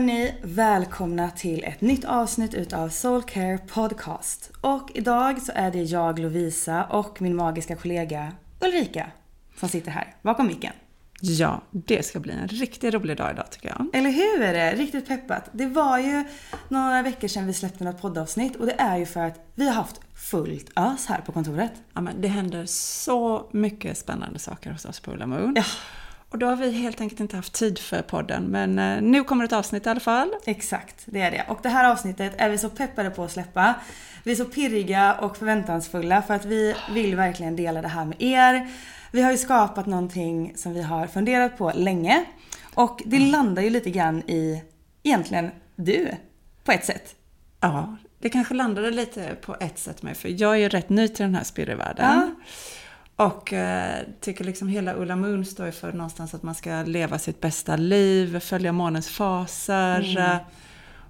Hörni, 0.00 0.34
välkomna 0.42 1.30
till 1.30 1.64
ett 1.64 1.80
nytt 1.80 2.04
avsnitt 2.04 2.54
utav 2.54 2.88
Soulcare 2.88 3.58
Podcast. 3.58 4.50
Och 4.60 4.90
idag 4.94 5.42
så 5.42 5.52
är 5.54 5.70
det 5.70 5.82
jag 5.82 6.18
Lovisa 6.18 6.84
och 6.84 7.22
min 7.22 7.36
magiska 7.36 7.76
kollega 7.76 8.32
Ulrika 8.60 9.10
som 9.56 9.68
sitter 9.68 9.90
här 9.90 10.14
bakom 10.22 10.46
micken. 10.46 10.72
Ja, 11.20 11.62
det 11.70 12.06
ska 12.06 12.20
bli 12.20 12.32
en 12.32 12.48
riktigt 12.48 12.94
rolig 12.94 13.16
dag 13.16 13.30
idag 13.30 13.50
tycker 13.50 13.68
jag. 13.68 13.86
Eller 13.92 14.10
hur 14.10 14.42
är 14.42 14.52
det? 14.52 14.72
Riktigt 14.74 15.08
peppat. 15.08 15.48
Det 15.52 15.66
var 15.66 15.98
ju 15.98 16.24
några 16.68 17.02
veckor 17.02 17.28
sedan 17.28 17.46
vi 17.46 17.54
släppte 17.54 17.84
något 17.84 18.02
poddavsnitt 18.02 18.56
och 18.56 18.66
det 18.66 18.80
är 18.80 18.96
ju 18.96 19.06
för 19.06 19.20
att 19.20 19.46
vi 19.54 19.66
har 19.66 19.74
haft 19.74 20.00
fullt 20.14 20.70
ös 20.76 21.06
här 21.06 21.20
på 21.20 21.32
kontoret. 21.32 21.72
Ja, 21.92 22.00
men 22.00 22.20
det 22.20 22.28
händer 22.28 22.66
så 22.66 23.48
mycket 23.52 23.98
spännande 23.98 24.38
saker 24.38 24.70
hos 24.70 24.84
oss 24.84 25.00
på 25.00 25.12
Ulla 25.12 25.26
Moon. 25.26 25.52
Ja. 25.56 25.64
Och 26.30 26.38
då 26.38 26.46
har 26.46 26.56
vi 26.56 26.70
helt 26.70 27.00
enkelt 27.00 27.20
inte 27.20 27.36
haft 27.36 27.52
tid 27.52 27.78
för 27.78 28.02
podden. 28.02 28.44
Men 28.44 28.78
eh, 28.78 29.02
nu 29.02 29.24
kommer 29.24 29.44
ett 29.44 29.52
avsnitt 29.52 29.86
i 29.86 29.88
alla 29.88 30.00
fall. 30.00 30.30
Exakt, 30.44 31.02
det 31.04 31.20
är 31.20 31.30
det. 31.30 31.44
Och 31.48 31.58
det 31.62 31.68
här 31.68 31.90
avsnittet 31.90 32.32
är 32.36 32.48
vi 32.48 32.58
så 32.58 32.70
peppade 32.70 33.10
på 33.10 33.24
att 33.24 33.32
släppa. 33.32 33.74
Vi 34.24 34.32
är 34.32 34.36
så 34.36 34.44
pirriga 34.44 35.14
och 35.14 35.36
förväntansfulla 35.36 36.22
för 36.22 36.34
att 36.34 36.44
vi 36.44 36.74
vill 36.90 37.16
verkligen 37.16 37.56
dela 37.56 37.82
det 37.82 37.88
här 37.88 38.04
med 38.04 38.22
er. 38.22 38.68
Vi 39.12 39.22
har 39.22 39.30
ju 39.30 39.38
skapat 39.38 39.86
någonting 39.86 40.52
som 40.56 40.74
vi 40.74 40.82
har 40.82 41.06
funderat 41.06 41.58
på 41.58 41.72
länge. 41.74 42.24
Och 42.74 43.02
det 43.06 43.18
landar 43.18 43.62
ju 43.62 43.70
lite 43.70 43.90
grann 43.90 44.22
i, 44.26 44.62
egentligen, 45.02 45.50
du. 45.76 46.08
På 46.64 46.72
ett 46.72 46.84
sätt. 46.84 47.14
Ja, 47.60 47.96
det 48.18 48.28
kanske 48.28 48.54
landade 48.54 48.90
lite 48.90 49.34
på 49.40 49.56
ett 49.60 49.78
sätt 49.78 50.02
med, 50.02 50.16
för 50.16 50.42
jag 50.42 50.52
är 50.52 50.58
ju 50.58 50.68
rätt 50.68 50.88
ny 50.88 51.08
till 51.08 51.24
den 51.24 51.34
här 51.34 51.44
spirrevärlden. 51.44 52.06
Ja. 52.06 52.44
Och 53.20 53.52
eh, 53.52 53.98
tycker 54.20 54.44
liksom 54.44 54.68
hela 54.68 54.94
Ulla 54.94 55.16
Moon 55.16 55.44
står 55.44 55.66
ju 55.66 55.72
för 55.72 55.92
någonstans 55.92 56.34
att 56.34 56.42
man 56.42 56.54
ska 56.54 56.82
leva 56.82 57.18
sitt 57.18 57.40
bästa 57.40 57.76
liv, 57.76 58.40
följa 58.40 58.72
månens 58.72 59.08
faser. 59.08 60.18
eh, 60.18 60.36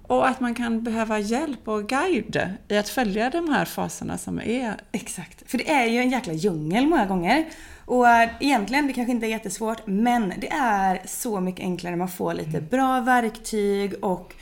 Och 0.03 0.27
att 0.27 0.39
man 0.39 0.55
kan 0.55 0.83
behöva 0.83 1.19
hjälp 1.19 1.67
och 1.67 1.89
guide 1.89 2.49
i 2.67 2.77
att 2.77 2.89
följa 2.89 3.29
de 3.29 3.49
här 3.49 3.65
faserna 3.65 4.17
som 4.17 4.39
är 4.39 4.75
Exakt. 4.91 5.51
För 5.51 5.57
det 5.57 5.69
är 5.71 5.85
ju 5.85 5.99
en 5.99 6.09
jäkla 6.09 6.33
djungel 6.33 6.87
många 6.87 7.05
gånger. 7.05 7.45
Och 7.85 8.09
äh, 8.09 8.29
egentligen, 8.39 8.87
det 8.87 8.93
kanske 8.93 9.11
inte 9.11 9.25
är 9.25 9.29
jättesvårt, 9.29 9.87
men 9.87 10.33
det 10.37 10.51
är 10.51 11.01
så 11.05 11.39
mycket 11.39 11.61
enklare 11.61 11.91
när 11.91 11.97
man 11.97 12.09
får 12.09 12.33
lite 12.33 12.61
bra 12.61 12.99
verktyg 12.99 13.93
och 14.03 14.33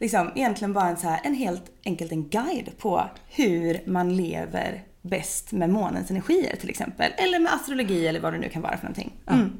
liksom 0.00 0.30
egentligen 0.34 0.72
bara 0.72 0.88
en, 0.88 0.96
så 0.96 1.08
här, 1.08 1.20
en 1.24 1.34
helt 1.34 1.64
enkelt 1.84 2.12
en 2.12 2.28
guide 2.28 2.78
på 2.78 3.04
hur 3.28 3.80
man 3.86 4.16
lever 4.16 4.82
bäst 5.08 5.52
med 5.52 5.70
månens 5.70 6.10
energier 6.10 6.56
till 6.56 6.70
exempel. 6.70 7.12
Eller 7.16 7.38
med 7.38 7.52
astrologi 7.54 8.06
eller 8.06 8.20
vad 8.20 8.32
det 8.32 8.38
nu 8.38 8.48
kan 8.48 8.62
vara 8.62 8.76
för 8.76 8.84
någonting. 8.84 9.12
Mm. 9.30 9.52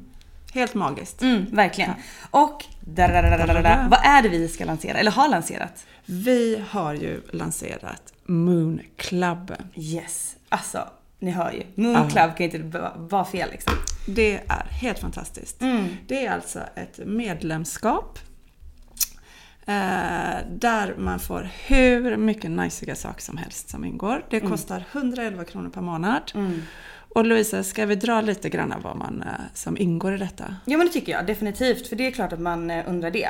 helt 0.53 0.73
magiskt. 0.73 1.21
Mm, 1.21 1.45
verkligen. 1.51 1.91
Och 2.31 2.65
vad 3.89 3.99
är 4.03 4.21
det 4.21 4.29
vi 4.29 4.47
ska 4.47 4.65
lansera, 4.65 4.97
eller 4.97 5.11
har 5.11 5.29
lanserat? 5.29 5.85
Vi 6.05 6.63
har 6.69 6.93
ju 6.93 7.21
lanserat 7.31 8.13
Moon 8.25 8.79
Club. 8.97 9.53
Yes. 9.75 10.35
Alltså, 10.49 10.87
ni 11.19 11.31
hör 11.31 11.51
ju. 11.51 11.63
Moon. 11.83 12.09
Club 12.09 12.37
kan 12.37 12.43
inte 12.45 12.59
vara- 13.09 13.25
fel 13.25 13.49
liksom. 13.51 13.73
Det 14.07 14.39
är 14.47 14.67
helt 14.69 14.99
fantastiskt. 14.99 15.59
Det 16.07 16.25
är 16.25 16.31
alltså 16.31 16.59
ett 16.75 16.99
medlemskap 17.05 18.19
där 20.49 20.95
man 20.97 21.19
får 21.19 21.49
hur 21.65 22.17
mycket 22.17 22.51
najsiga 22.51 22.95
saker 22.95 23.21
som 23.21 23.37
helst 23.37 23.69
som 23.69 23.85
ingår. 23.85 24.25
Det 24.29 24.39
kostar 24.39 24.83
111 24.91 25.43
kronor 25.43 25.69
per 25.69 25.81
månad. 25.81 26.31
Och 27.17 27.25
Louisa, 27.25 27.63
ska 27.63 27.85
vi 27.85 27.95
dra 27.95 28.21
lite 28.21 28.49
grann 28.49 28.73
vad 28.83 28.95
man, 28.95 29.21
eh, 29.21 29.29
som 29.53 29.77
ingår 29.77 30.15
i 30.15 30.17
detta? 30.17 30.55
Ja 30.65 30.77
men 30.77 30.87
det 30.87 30.93
tycker 30.93 31.11
jag 31.11 31.25
definitivt, 31.25 31.87
för 31.87 31.95
det 31.95 32.07
är 32.07 32.11
klart 32.11 32.33
att 32.33 32.39
man 32.39 32.71
eh, 32.71 32.89
undrar 32.89 33.11
det. 33.11 33.29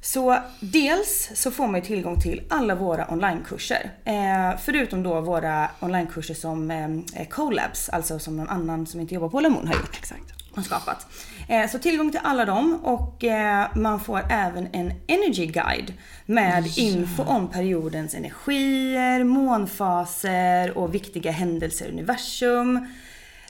Så 0.00 0.38
dels 0.60 1.30
så 1.34 1.50
får 1.50 1.66
man 1.66 1.82
tillgång 1.82 2.20
till 2.20 2.42
alla 2.48 2.74
våra 2.74 3.12
onlinekurser. 3.12 3.90
Eh, 4.04 4.58
förutom 4.64 5.02
då 5.02 5.20
våra 5.20 5.70
onlinekurser 5.80 6.34
som 6.34 6.70
eh, 6.70 7.26
collabs, 7.28 7.88
alltså 7.88 8.18
som 8.18 8.36
någon 8.36 8.48
annan 8.48 8.86
som 8.86 9.00
inte 9.00 9.14
jobbar 9.14 9.28
på 9.28 9.40
Lemon 9.40 9.66
har 9.66 9.74
gjort. 9.74 9.96
Exakt. 9.98 10.41
Har 10.54 10.62
skapat. 10.62 11.06
Eh, 11.48 11.70
så 11.70 11.78
tillgång 11.78 12.10
till 12.10 12.20
alla 12.22 12.44
dem 12.44 12.80
och 12.82 13.24
eh, 13.24 13.66
man 13.74 14.00
får 14.00 14.22
även 14.30 14.68
en 14.72 14.92
energy 15.06 15.46
guide 15.46 15.92
med 16.26 16.78
info 16.78 17.22
om 17.22 17.48
periodens 17.48 18.14
energier, 18.14 19.24
månfaser 19.24 20.78
och 20.78 20.94
viktiga 20.94 21.30
händelser 21.30 21.86
i 21.86 21.88
universum. 21.88 22.86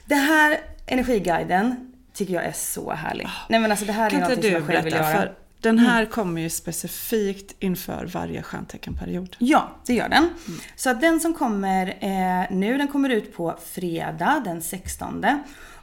Den 0.05 0.19
här 0.19 0.57
energiguiden 0.85 1.93
tycker 2.13 2.33
jag 2.33 2.45
är 2.45 2.51
så 2.51 2.91
härlig. 2.91 3.27
Nej 3.49 3.59
men 3.59 3.71
alltså 3.71 3.85
det 3.85 3.93
här 3.93 4.05
är 4.05 4.09
Kan 4.09 4.19
inte 4.19 4.35
något 4.35 4.43
som 4.43 4.51
du 4.51 4.57
jag 4.57 4.67
själv 4.67 4.83
vill 4.83 4.93
göra. 4.93 5.13
För 5.13 5.35
den 5.63 5.79
här 5.79 6.05
kommer 6.05 6.41
ju 6.41 6.49
specifikt 6.49 7.55
inför 7.59 8.05
varje 8.05 8.43
stjärnteckenperiod. 8.43 9.35
Ja, 9.39 9.71
det 9.85 9.93
gör 9.93 10.09
den. 10.09 10.29
Så 10.75 10.89
att 10.89 11.01
den 11.01 11.19
som 11.19 11.33
kommer 11.33 11.87
eh, 11.87 12.55
nu, 12.55 12.77
den 12.77 12.87
kommer 12.87 13.09
ut 13.09 13.35
på 13.35 13.55
fredag 13.73 14.41
den 14.45 14.61
16. 14.61 15.25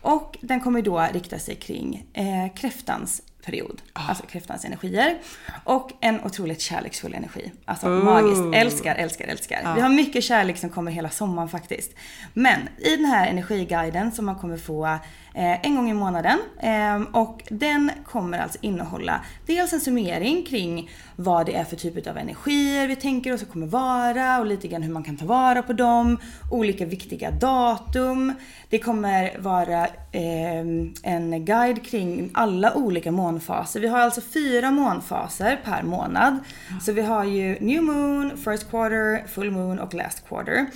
Och 0.00 0.38
den 0.40 0.60
kommer 0.60 0.82
då 0.82 1.08
rikta 1.12 1.38
sig 1.38 1.54
kring 1.54 2.06
eh, 2.12 2.54
kräftans 2.54 3.22
period. 3.42 3.82
Alltså 3.92 4.26
kräftans 4.26 4.64
energier. 4.64 5.18
Och 5.64 5.90
en 6.00 6.24
otroligt 6.24 6.60
kärleksfull 6.60 7.14
energi. 7.14 7.52
Alltså 7.64 7.88
magiskt. 7.88 8.42
Älskar, 8.54 8.94
älskar, 8.94 9.26
älskar. 9.28 9.74
Vi 9.74 9.80
har 9.80 9.88
mycket 9.88 10.24
kärlek 10.24 10.58
som 10.58 10.70
kommer 10.70 10.92
hela 10.92 11.10
sommaren 11.10 11.48
faktiskt. 11.48 11.94
Men 12.34 12.60
i 12.78 12.96
den 12.96 13.04
här 13.04 13.26
energiguiden 13.28 14.12
som 14.12 14.26
man 14.26 14.34
kommer 14.34 14.56
få 14.56 14.86
eh, 15.34 15.66
en 15.66 15.76
gång 15.76 15.90
i 15.90 15.94
månaden. 15.94 16.38
Eh, 16.58 17.20
och 17.20 17.42
den 17.48 17.90
kommer 18.04 18.38
alltså 18.38 18.58
innehålla 18.60 19.20
dels 19.46 19.72
en 19.72 19.80
summering 19.80 20.46
kring 20.46 20.90
vad 21.16 21.46
det 21.46 21.54
är 21.54 21.64
för 21.64 21.76
typ 21.76 22.06
av 22.06 22.18
energier 22.18 22.88
vi 22.88 22.96
tänker 22.96 23.32
oss 23.32 23.42
att 23.42 23.50
kommer 23.50 23.66
vara 23.66 24.38
och 24.38 24.46
lite 24.46 24.68
grann 24.68 24.82
hur 24.82 24.92
man 24.92 25.02
kan 25.02 25.16
ta 25.16 25.26
vara 25.26 25.62
på 25.62 25.72
dem. 25.72 26.18
Olika 26.50 26.84
viktiga 26.84 27.30
datum. 27.30 28.34
Det 28.68 28.78
kommer 28.78 29.38
vara 29.38 29.86
eh, 30.12 30.60
en 31.02 31.44
guide 31.44 31.84
kring 31.84 32.30
alla 32.34 32.74
olika 32.74 33.12
månfaser. 33.30 33.80
Vi 33.80 33.88
har 33.88 33.98
alltså 33.98 34.20
fyra 34.20 34.70
månfaser 34.70 35.60
per 35.64 35.82
månad. 35.82 36.38
Så 36.80 36.92
vi 36.92 37.02
har 37.02 37.24
ju 37.24 37.58
New 37.60 37.82
Moon, 37.82 38.36
First 38.36 38.70
Quarter, 38.70 39.26
Full 39.26 39.50
Moon 39.50 39.78
och 39.78 39.94
Last 39.94 40.28
Quarter. 40.28 40.66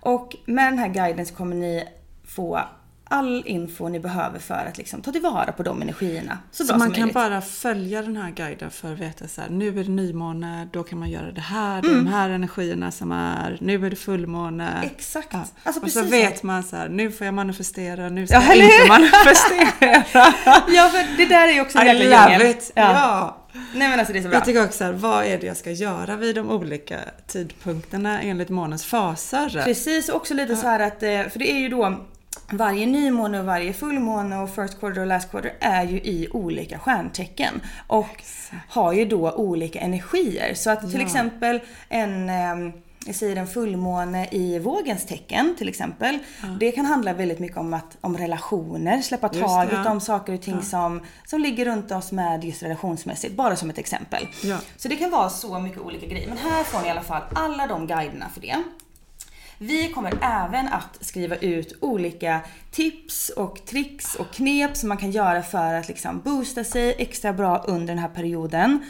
Och 0.00 0.36
med 0.46 0.72
den 0.72 0.78
här 0.78 0.88
guiden 0.88 1.26
så 1.26 1.34
kommer 1.34 1.56
ni 1.56 1.88
få 2.26 2.60
all 3.08 3.42
info 3.46 3.88
ni 3.88 4.00
behöver 4.00 4.38
för 4.38 4.54
att 4.68 4.78
liksom 4.78 5.02
ta 5.02 5.12
tillvara 5.12 5.52
på 5.52 5.62
de 5.62 5.82
energierna 5.82 6.38
så, 6.50 6.64
Så 6.64 6.68
bra 6.72 6.78
man 6.78 6.86
som 6.86 6.94
kan 6.94 7.00
möjligt. 7.02 7.14
bara 7.14 7.40
följa 7.40 8.02
den 8.02 8.16
här 8.16 8.30
guiden 8.30 8.70
för 8.70 8.92
att 8.92 8.98
veta 8.98 9.28
så 9.28 9.40
här, 9.40 9.48
nu 9.50 9.68
är 9.80 9.84
det 9.84 9.90
nymåne, 9.90 10.68
då 10.72 10.82
kan 10.82 10.98
man 10.98 11.10
göra 11.10 11.32
det 11.32 11.40
här, 11.40 11.78
Mm. 11.78 12.04
de 12.04 12.06
här 12.06 12.30
energierna 12.30 12.90
som 12.90 13.12
är, 13.12 13.58
nu 13.60 13.86
är 13.86 13.90
det 13.90 13.96
fullmåne. 13.96 14.82
Exakt. 14.96 15.28
Ja. 15.32 15.44
Alltså 15.62 15.82
och 15.82 15.90
så 15.90 16.02
vet 16.02 16.42
man 16.42 16.62
så 16.62 16.76
här, 16.76 16.88
nu 16.88 17.10
får 17.10 17.24
jag 17.24 17.34
manifestera, 17.34 18.08
nu 18.08 18.26
ska 18.26 18.36
Ja, 18.36 18.54
jag 18.54 18.64
inte 18.64 18.88
manifestera. 18.88 20.04
Ja, 20.68 20.88
för 20.92 21.16
det 21.16 21.26
där 21.26 21.48
är 21.48 21.52
ju 21.52 21.60
också 21.60 21.78
en 21.78 21.98
love 21.98 22.04
djungel. 22.30 22.42
it! 22.50 22.72
Ja. 22.74 23.34
Nej 23.74 23.88
men 23.88 23.98
alltså 23.98 24.12
det 24.12 24.18
är 24.18 24.22
så 24.22 24.28
bra. 24.28 24.36
Jag 24.38 24.44
tycker 24.44 24.64
också 24.64 24.78
så 24.78 24.84
här, 24.84 24.92
vad 24.92 25.24
är 25.24 25.38
det 25.38 25.46
jag 25.46 25.56
ska 25.56 25.70
göra 25.70 26.16
vid 26.16 26.34
de 26.34 26.50
olika 26.50 26.98
tidpunkterna 27.26 28.20
enligt 28.22 28.48
månens 28.48 28.84
faser? 28.84 29.62
Precis, 29.64 30.08
och 30.08 30.16
också 30.16 30.34
lite 30.34 30.56
så 30.56 30.66
här 30.66 30.80
att, 30.80 31.02
eh, 31.02 31.08
för 31.32 31.38
det 31.38 31.50
är 31.52 31.58
ju 31.58 31.68
då 31.68 31.96
varje 32.52 32.86
nymåne 32.86 33.40
och 33.40 33.46
varje 33.46 33.72
fullmåne 33.72 34.38
och 34.38 34.54
first 34.54 34.80
quarter 34.80 35.00
och 35.00 35.06
last 35.06 35.30
quarter 35.30 35.52
är 35.60 35.84
ju 35.84 35.96
i 35.96 36.28
olika 36.32 36.78
stjärntecken. 36.78 37.60
Och 37.86 38.22
har 38.68 38.92
ju 38.92 39.04
då 39.04 39.32
olika 39.32 39.80
energier. 39.80 40.54
Så 40.54 40.70
att 40.70 40.80
till 40.80 41.00
Ja. 41.00 41.06
exempel 41.06 41.60
en 41.88 42.28
eh, 42.28 42.74
jag 43.06 43.14
säger 43.14 43.36
en 43.36 43.46
fullmåne 43.46 44.28
i 44.30 44.58
vågens 44.58 45.06
tecken 45.06 45.54
till 45.58 45.68
exempel. 45.68 46.18
Det 46.60 46.72
kan 46.72 46.86
handla 46.86 47.12
väldigt 47.12 47.38
mycket 47.38 47.56
om, 47.56 47.74
att, 47.74 47.96
om 48.00 48.16
relationer, 48.16 49.02
släppa 49.02 49.28
taget 49.28 49.78
ja. 49.84 49.90
om 49.90 50.00
saker 50.00 50.32
och 50.34 50.42
ting 50.42 50.62
som, 50.62 51.00
som 51.26 51.40
ligger 51.40 51.64
runt 51.64 51.92
oss 51.92 52.12
med 52.12 52.44
just 52.44 52.62
relationsmässigt. 52.62 53.34
Bara 53.34 53.56
som 53.56 53.70
ett 53.70 53.78
exempel. 53.78 54.28
Ja. 54.42 54.58
Så 54.76 54.88
det 54.88 54.96
kan 54.96 55.10
vara 55.10 55.30
så 55.30 55.58
mycket 55.58 55.80
olika 55.80 56.06
grejer. 56.06 56.28
Men 56.28 56.38
här 56.38 56.64
får 56.64 56.80
ni 56.80 56.86
i 56.86 56.90
alla 56.90 57.02
fall 57.02 57.22
alla 57.34 57.66
de 57.66 57.86
guiderna 57.86 58.26
för 58.34 58.40
det. 58.40 58.62
Vi 59.58 59.88
kommer 59.88 60.12
även 60.22 60.68
att 60.68 60.98
skriva 61.00 61.36
ut 61.36 61.72
olika 61.80 62.40
tips 62.70 63.28
och 63.28 63.66
tricks 63.66 64.14
och 64.14 64.30
knep 64.30 64.76
som 64.76 64.88
man 64.88 64.98
kan 64.98 65.10
göra 65.10 65.42
för 65.42 65.74
att 65.74 65.88
liksom 65.88 66.20
boosta 66.20 66.64
sig 66.64 66.94
extra 66.98 67.32
bra 67.32 67.64
under 67.66 67.86
den 67.86 67.98
här 67.98 68.08
perioden. 68.08 68.80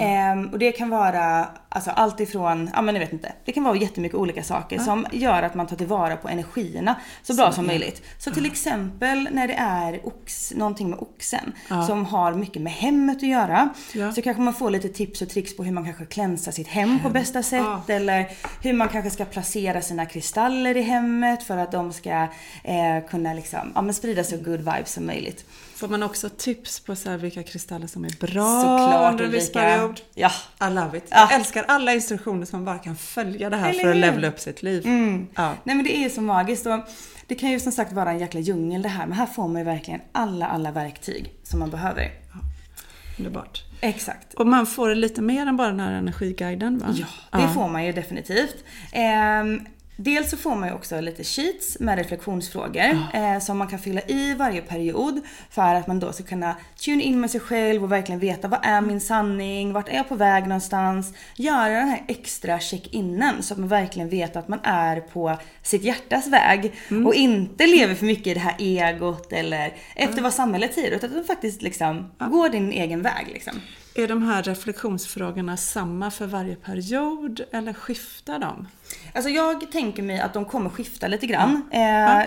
Ehm, 0.00 0.46
och 0.46 0.58
det 0.58 0.72
kan 0.72 0.90
vara 0.90 1.48
alltså, 1.68 1.90
allt 1.90 2.20
ifrån, 2.20 2.70
ja 2.74 2.82
men 2.82 2.94
ni 2.94 3.00
vet 3.00 3.12
inte, 3.12 3.32
det 3.44 3.52
kan 3.52 3.64
vara 3.64 3.76
jättemycket 3.76 4.18
olika 4.18 4.42
saker 4.42 4.78
som 4.78 5.06
gör 5.12 5.42
att 5.42 5.54
man 5.54 5.66
tar 5.66 5.76
tillvara 5.76 6.16
på 6.16 6.28
energierna 6.28 6.94
så 7.22 7.34
bra 7.34 7.52
som 7.52 7.66
möjligt. 7.66 8.02
Så 8.18 8.30
till 8.30 8.46
exempel 8.46 9.28
när 9.32 9.48
det 9.48 9.54
är 9.54 10.06
ox, 10.06 10.52
någonting 10.56 10.90
med 10.90 10.98
oxen 10.98 11.52
som 11.86 12.04
har 12.04 12.34
mycket 12.34 12.62
med 12.62 12.72
hemmet 12.72 13.16
att 13.16 13.28
göra. 13.28 13.68
Ja. 13.92 14.12
Så 14.12 14.22
kanske 14.22 14.42
man 14.42 14.54
får 14.54 14.70
lite 14.70 14.88
tips 14.88 15.22
och 15.22 15.28
tricks 15.28 15.56
på 15.56 15.64
hur 15.64 15.72
man 15.72 15.84
kanske 15.84 16.04
klänsar 16.04 16.52
sitt 16.52 16.68
hem 16.68 16.98
på 17.02 17.10
bästa 17.10 17.42
sätt. 17.42 17.64
Ja. 17.64 17.94
Eller 17.94 18.28
hur 18.62 18.72
man 18.72 18.88
kanske 18.88 19.10
ska 19.10 19.24
placera 19.24 19.82
sina 19.82 20.06
kristaller 20.18 20.76
i 20.76 20.82
hemmet 20.82 21.42
för 21.42 21.56
att 21.56 21.72
de 21.72 21.92
ska 21.92 22.28
eh, 22.64 23.08
kunna 23.10 23.34
liksom, 23.34 23.72
ja, 23.74 23.82
men 23.82 23.94
sprida 23.94 24.24
så 24.24 24.36
good 24.36 24.58
vibes 24.58 24.92
som 24.92 25.06
möjligt. 25.06 25.44
Får 25.74 25.88
man 25.88 26.02
också 26.02 26.28
tips 26.28 26.80
på 26.80 26.96
så 26.96 27.10
här 27.10 27.16
vilka 27.16 27.42
kristaller 27.42 27.86
som 27.86 28.04
är 28.04 28.20
bra 28.20 28.60
Såklart 28.60 29.20
Ulrika. 29.20 29.94
Ja. 30.14 30.30
I 30.60 30.74
love 30.74 30.98
it. 30.98 31.04
Ja. 31.10 31.16
Jag 31.20 31.32
älskar 31.32 31.64
alla 31.68 31.94
instruktioner 31.94 32.46
som 32.46 32.58
man 32.58 32.64
bara 32.64 32.78
kan 32.78 32.96
följa 32.96 33.50
det 33.50 33.56
här 33.56 33.70
Eller 33.70 33.80
för 33.80 33.88
att 33.88 33.96
hur? 33.96 34.00
levela 34.00 34.28
upp 34.28 34.40
sitt 34.40 34.62
liv. 34.62 34.82
Ja. 35.34 35.54
Nej 35.64 35.76
men 35.76 35.84
det 35.84 35.96
är 35.96 36.08
så 36.08 36.20
magiskt 36.20 36.66
och 36.66 36.80
det 37.26 37.34
kan 37.34 37.50
ju 37.50 37.60
som 37.60 37.72
sagt 37.72 37.92
vara 37.92 38.10
en 38.10 38.18
jäkla 38.18 38.40
djungel 38.40 38.82
det 38.82 38.88
här 38.88 39.06
men 39.06 39.18
här 39.18 39.26
får 39.26 39.48
man 39.48 39.58
ju 39.58 39.64
verkligen 39.64 40.00
alla, 40.12 40.46
alla 40.46 40.70
verktyg 40.70 41.32
som 41.42 41.58
man 41.58 41.70
behöver. 41.70 42.10
Underbart. 43.18 43.64
Exakt. 43.80 44.34
Och 44.34 44.46
man 44.46 44.66
får 44.66 44.94
lite 44.94 45.22
mer 45.22 45.46
än 45.46 45.56
bara 45.56 45.68
den 45.68 45.80
här 45.80 45.92
energiguiden 45.92 46.78
va? 46.78 46.86
Ja, 47.30 47.38
det 47.38 47.48
får 47.48 47.68
man 47.68 47.84
ju 47.84 47.92
definitivt. 47.92 48.64
Ehm, 48.92 49.66
dels 50.00 50.30
så 50.30 50.36
får 50.36 50.54
man 50.54 50.68
ju 50.68 50.74
också 50.74 51.00
lite 51.00 51.24
sheets 51.24 51.76
med 51.80 51.98
reflektionsfrågor 51.98 52.98
eh, 53.14 53.38
som 53.40 53.58
man 53.58 53.68
kan 53.68 53.78
fylla 53.78 54.00
i 54.00 54.34
varje 54.34 54.62
period 54.62 55.20
för 55.50 55.74
att 55.74 55.86
man 55.86 56.00
då 56.00 56.12
ska 56.12 56.24
kunna 56.24 56.56
tune 56.76 57.02
in 57.02 57.20
med 57.20 57.30
sig 57.30 57.40
själv 57.40 57.84
och 57.84 57.92
verkligen 57.92 58.20
veta 58.20 58.48
vad 58.48 58.60
är 58.62 58.80
min 58.80 59.00
sanning, 59.00 59.72
vart 59.72 59.88
är 59.88 59.94
jag 59.94 60.08
på 60.08 60.14
väg 60.14 60.42
någonstans? 60.42 61.14
Göra 61.36 61.68
den 61.68 61.88
här 61.88 62.04
extra 62.08 62.60
check-inen 62.60 63.42
så 63.42 63.54
att 63.54 63.58
man 63.58 63.68
verkligen 63.68 64.08
vet 64.08 64.36
att 64.36 64.48
man 64.48 64.60
är 64.62 65.00
på 65.00 65.38
sitt 65.62 65.84
hjärtas 65.84 66.26
väg 66.26 66.72
och 67.06 67.14
inte 67.14 67.66
lever 67.66 67.94
för 67.94 68.06
mycket 68.06 68.26
i 68.26 68.34
det 68.34 68.40
här 68.40 68.56
egot 68.58 69.32
eller 69.32 69.74
efter 69.96 70.22
vad 70.22 70.34
samhället 70.34 70.74
säger 70.74 70.90
utan 70.90 71.10
att 71.10 71.16
du 71.16 71.24
faktiskt 71.24 71.62
liksom 71.62 72.10
går 72.18 72.48
din 72.48 72.72
egen 72.72 73.02
väg 73.02 73.28
liksom. 73.32 73.60
Är 73.94 74.08
de 74.08 74.22
här 74.22 74.42
reflektionsfrågorna 74.42 75.56
samma 75.56 76.10
för 76.10 76.26
varje 76.26 76.56
period 76.56 77.40
eller 77.52 77.72
skiftar 77.72 78.38
de? 78.38 78.68
Alltså 79.14 79.30
jag 79.30 79.72
tänker 79.72 80.02
mig 80.02 80.20
att 80.20 80.32
de 80.34 80.44
kommer 80.44 80.70
skifta 80.70 81.08
lite 81.08 81.26
grann. 81.26 81.62
Eh, 81.72 81.78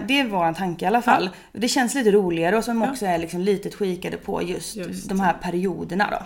Det 0.07 0.19
är 0.19 0.27
vår 0.29 0.53
tanke 0.53 0.85
i 0.85 0.87
alla 0.87 1.01
fall. 1.01 1.29
Det 1.53 1.67
känns 1.67 1.95
lite 1.95 2.11
roligare 2.11 2.57
och 2.57 2.63
som 2.63 2.81
också 2.81 3.05
är 3.05 3.17
liksom 3.17 3.39
lite 3.39 3.69
tweakade 3.69 4.17
på 4.17 4.43
just, 4.43 4.75
Just 4.75 5.09
de 5.09 5.19
här 5.19 5.33
perioderna 5.33 6.07
då. 6.11 6.25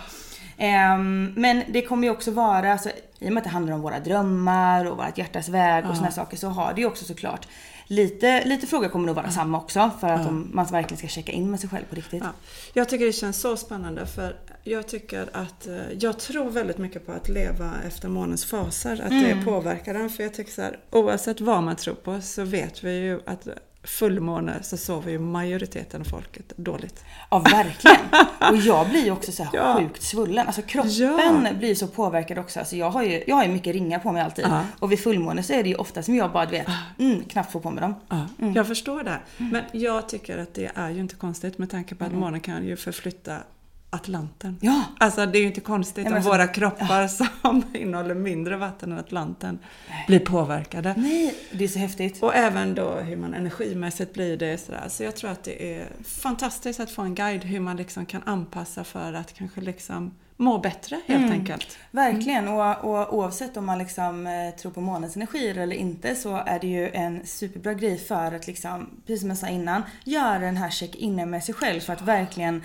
Ehm, 0.58 1.32
men 1.36 1.62
det 1.68 1.82
kommer 1.82 2.06
ju 2.06 2.10
också 2.10 2.30
vara, 2.30 2.72
alltså, 2.72 2.90
i 3.18 3.28
och 3.28 3.32
med 3.32 3.38
att 3.40 3.44
det 3.44 3.50
handlar 3.50 3.74
om 3.74 3.80
våra 3.80 4.00
drömmar 4.00 4.84
och 4.84 4.96
vårt 4.96 5.18
hjärtas 5.18 5.48
väg 5.48 5.84
och 5.86 5.94
såna 5.96 6.06
här 6.06 6.14
saker 6.14 6.36
så 6.36 6.48
har 6.48 6.72
det 6.74 6.80
ju 6.80 6.86
också 6.86 7.04
såklart 7.04 7.48
lite, 7.86 8.44
lite 8.44 8.66
frågor 8.66 8.88
kommer 8.88 9.06
nog 9.06 9.16
vara 9.16 9.30
samma 9.30 9.58
också 9.58 9.90
för 10.00 10.08
att 10.08 10.24
de, 10.24 10.50
man 10.52 10.66
verkligen 10.66 10.98
ska 10.98 11.08
checka 11.08 11.32
in 11.32 11.50
med 11.50 11.60
sig 11.60 11.70
själv 11.70 11.84
på 11.90 11.96
riktigt. 11.96 12.22
Ja. 12.22 12.30
Jag 12.72 12.88
tycker 12.88 13.06
det 13.06 13.12
känns 13.12 13.40
så 13.40 13.56
spännande 13.56 14.06
för 14.06 14.36
jag 14.64 14.88
tycker 14.88 15.28
att 15.32 15.66
eh, 15.66 15.92
jag 16.00 16.18
tror 16.18 16.50
väldigt 16.50 16.78
mycket 16.78 17.06
på 17.06 17.12
att 17.12 17.28
leva 17.28 17.72
efter 17.86 18.08
månens 18.08 18.44
faser. 18.44 19.00
Att 19.04 19.10
det 19.10 19.44
påverkar 19.44 19.94
den. 19.94 20.10
För 20.10 20.22
jag 20.22 20.34
tycker 20.34 20.52
så 20.52 20.62
här, 20.62 20.78
oavsett 20.90 21.40
vad 21.40 21.62
man 21.62 21.76
tror 21.76 21.94
på 21.94 22.20
så 22.20 22.44
vet 22.44 22.84
vi 22.84 22.98
ju 22.98 23.20
att 23.26 23.48
fullmåne 23.86 24.62
så 24.62 24.76
sover 24.76 25.10
ju 25.10 25.18
majoriteten 25.18 26.00
av 26.00 26.04
folket 26.04 26.52
dåligt. 26.56 27.04
Ja 27.30 27.38
verkligen. 27.38 27.96
Och 28.50 28.56
jag 28.56 28.88
blir 28.88 29.04
ju 29.04 29.10
också 29.10 29.32
så 29.32 29.46
Ja. 29.52 29.74
sjukt 29.80 30.02
svullen. 30.02 30.46
Alltså 30.46 30.62
kroppen 30.62 30.90
Ja. 31.46 31.52
blir 31.58 31.74
så 31.74 31.86
påverkad 31.86 32.38
också. 32.38 32.58
Alltså 32.58 32.76
jag 32.76 32.90
har 32.90 33.02
ju, 33.02 33.24
jag 33.26 33.36
har 33.36 33.44
ju 33.44 33.50
mycket 33.50 33.72
ringar 33.72 33.98
på 33.98 34.12
mig 34.12 34.22
alltid. 34.22 34.44
Ja. 34.44 34.62
Och 34.78 34.92
vid 34.92 35.00
fullmåne 35.00 35.42
så 35.42 35.52
är 35.52 35.62
det 35.62 35.68
ju 35.68 35.74
ofta 35.74 36.02
som 36.02 36.14
jag 36.14 36.32
bara 36.32 36.46
vet, 36.46 36.66
mm, 36.98 37.24
knappt 37.24 37.52
får 37.52 37.60
på 37.60 37.70
mig 37.70 37.80
dem. 37.80 37.94
Ja, 38.08 38.26
Jag 38.54 38.66
förstår 38.66 39.02
det. 39.02 39.18
Men 39.36 39.62
jag 39.72 40.08
tycker 40.08 40.38
att 40.38 40.54
det 40.54 40.70
är 40.74 40.90
ju 40.90 41.00
inte 41.00 41.14
konstigt 41.14 41.58
med 41.58 41.70
tanke 41.70 41.94
på 41.94 42.04
att 42.04 42.12
månen 42.12 42.40
kan 42.40 42.66
ju 42.66 42.76
förflytta 42.76 43.36
Atlanten. 43.90 44.58
Ja. 44.60 44.84
Alltså 44.98 45.26
det 45.26 45.38
är 45.38 45.40
ju 45.40 45.46
inte 45.46 45.60
konstigt 45.60 46.06
om 46.06 46.14
alltså- 46.14 46.30
våra 46.30 46.46
kroppar 46.46 47.08
som 47.08 47.64
innehåller 47.74 48.14
mindre 48.14 48.56
vatten 48.56 48.92
än 48.92 48.98
Atlanten 48.98 49.58
blir 50.06 50.18
påverkade. 50.18 50.94
Nej, 50.96 51.34
det 51.52 51.64
är 51.64 51.68
så 51.68 51.78
häftigt. 51.78 52.22
Och 52.22 52.34
även 52.34 52.74
då 52.74 52.94
hur 52.94 53.16
man 53.16 53.34
energimässigt 53.34 54.14
blir 54.14 54.36
det 54.36 54.58
sådär. 54.58 54.84
Så 54.88 55.02
jag 55.02 55.16
tror 55.16 55.30
att 55.30 55.44
det 55.44 55.76
är 55.76 55.88
fantastiskt 56.04 56.80
att 56.80 56.90
få 56.90 57.02
en 57.02 57.14
guide 57.14 57.44
hur 57.44 57.60
man 57.60 57.76
liksom 57.76 58.06
kan 58.06 58.22
anpassa 58.24 58.84
för 58.84 59.12
att 59.12 59.32
kanske 59.32 59.60
liksom 59.60 60.14
må 60.36 60.58
bättre 60.58 61.00
helt 61.06 61.32
enkelt. 61.32 61.78
Verkligen. 61.90 62.48
Och, 62.48 62.84
och 62.84 63.14
oavsett 63.14 63.56
om 63.56 63.66
man 63.66 63.78
liksom 63.78 64.26
eh, 64.26 64.54
tror 64.60 64.72
på 64.72 64.80
månens 64.80 65.16
energier 65.16 65.58
eller 65.58 65.76
inte 65.76 66.14
så 66.14 66.36
är 66.46 66.58
det 66.58 66.66
ju 66.66 66.90
en 66.90 67.26
superbra 67.26 67.74
grej 67.74 67.98
för 67.98 68.32
att 68.32 68.46
liksom, 68.46 68.90
precis 69.06 69.20
som 69.20 69.28
jag 69.30 69.38
sa 69.38 69.48
innan, 69.48 69.82
göra 70.04 70.38
den 70.38 70.56
här 70.56 70.70
check-inen 70.70 71.30
med 71.30 71.44
sig 71.44 71.54
själv 71.54 71.80
för 71.80 71.92
att 71.92 72.02
verkligen 72.02 72.62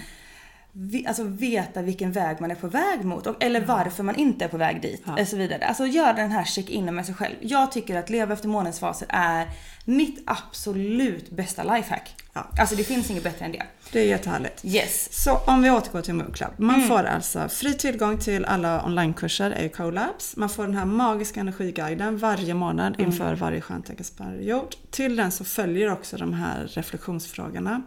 alltså 1.07 1.23
veta 1.23 1.81
vilken 1.81 2.11
väg 2.11 2.41
man 2.41 2.51
är 2.51 2.55
på 2.55 2.67
väg 2.67 3.05
mot 3.05 3.27
och, 3.27 3.43
eller 3.43 3.65
varför 3.65 4.03
man 4.03 4.15
inte 4.15 4.45
är 4.45 4.49
på 4.49 4.57
väg 4.57 4.81
dit 4.81 5.03
och 5.19 5.27
så 5.27 5.37
vidare. 5.37 5.65
Alltså 5.65 5.85
göra 5.85 6.13
den 6.13 6.31
här 6.31 6.43
check-inen 6.43 6.95
med 6.95 7.05
sig 7.05 7.15
själv. 7.15 7.35
Jag 7.41 7.71
tycker 7.71 7.97
att 7.97 8.09
leva 8.09 8.33
efter 8.33 8.47
månens 8.47 8.79
faser 8.79 9.07
är 9.09 9.47
mitt 9.85 10.23
absolut 10.25 11.31
bästa 11.31 11.63
lifehack. 11.63 12.15
Ja. 12.33 12.47
Alltså 12.59 12.75
det 12.75 12.83
finns 12.83 13.11
inget 13.11 13.23
bättre 13.23 13.45
än 13.45 13.51
det. 13.51 13.63
Det 13.91 13.99
är 13.99 14.05
jättehärligt. 14.05 14.65
Yes. 14.65 15.23
Så 15.23 15.37
om 15.37 15.61
vi 15.61 15.71
återgår 15.71 16.01
till 16.01 16.13
Moon 16.13 16.31
Club. 16.31 16.51
Man 16.57 16.81
får 16.81 17.03
alltså 17.03 17.49
fri 17.49 17.73
tillgång 17.73 18.17
till 18.17 18.45
alla 18.45 18.85
onlinekurser, 18.85 19.51
är 19.51 19.63
ju 19.63 19.69
collabs. 19.69 20.37
Man 20.37 20.49
får 20.49 20.63
den 20.63 20.75
här 20.75 20.85
magiska 20.85 21.39
energiguiden 21.39 22.17
varje 22.17 22.53
månad 22.53 22.99
inför 22.99 23.35
varje 23.35 23.61
stjärnteggensperiod. 23.61 24.75
Till 24.91 25.15
den 25.15 25.31
så 25.31 25.43
följer 25.43 25.91
också 25.91 26.17
de 26.17 26.33
här 26.33 26.67
reflektionsfrågorna. 26.67 27.81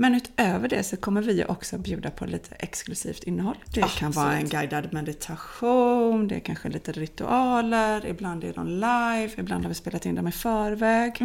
Men 0.00 0.14
utöver 0.14 0.68
det 0.68 0.82
så 0.82 0.96
kommer 0.96 1.22
vi 1.22 1.44
också 1.44 1.78
bjuda 1.78 2.10
på 2.10 2.26
lite 2.26 2.54
exklusivt 2.54 3.24
innehåll. 3.24 3.56
Det 3.74 3.84
kan 3.98 4.10
vara 4.10 4.32
en 4.36 4.48
guidad 4.48 4.92
meditation, 4.92 6.28
det 6.28 6.34
är 6.34 6.40
kanske 6.40 6.68
lite 6.68 6.92
ritualer, 6.92 8.06
ibland 8.06 8.44
är 8.44 8.52
de 8.52 8.66
live, 8.68 9.30
ibland 9.38 9.64
har 9.64 9.68
vi 9.68 9.74
spelat 9.74 10.06
in 10.06 10.14
dem 10.14 10.28
i 10.28 10.32
förväg. 10.32 11.22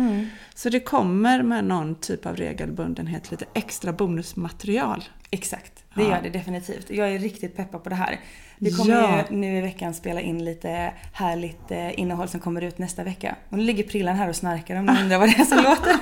Så 0.55 0.69
det 0.69 0.79
kommer 0.79 1.43
med 1.43 1.65
någon 1.65 1.95
typ 1.95 2.25
av 2.25 2.35
regelbundenhet 2.35 3.31
lite 3.31 3.45
extra 3.53 3.93
bonusmaterial. 3.93 5.03
Exakt, 5.31 5.83
det 5.95 6.01
Ja. 6.03 6.09
gör 6.09 6.21
det 6.23 6.29
definitivt. 6.29 6.89
Jag 6.89 7.09
är 7.11 7.19
riktigt 7.19 7.55
peppad 7.55 7.83
på 7.83 7.89
det 7.89 7.95
här. 7.95 8.19
Vi 8.57 8.71
kommer 8.71 8.91
Ja. 8.93 9.23
ju 9.29 9.35
nu 9.37 9.57
i 9.57 9.61
veckan 9.61 9.93
spela 9.93 10.21
in 10.21 10.45
lite 10.45 10.93
härligt 11.13 11.71
eh, 11.71 11.99
innehåll 11.99 12.27
som 12.27 12.39
kommer 12.39 12.61
ut 12.61 12.77
nästa 12.77 13.03
vecka. 13.03 13.35
Och 13.49 13.57
nu 13.57 13.63
ligger 13.63 13.83
Prillan 13.83 14.15
här 14.15 14.29
och 14.29 14.35
snarkar 14.35 14.75
om 14.75 14.85
ni 14.85 15.01
undrar 15.01 15.19
vad 15.19 15.29
det 15.29 15.39
är 15.39 15.45
som 15.45 15.57
låter. 15.63 15.95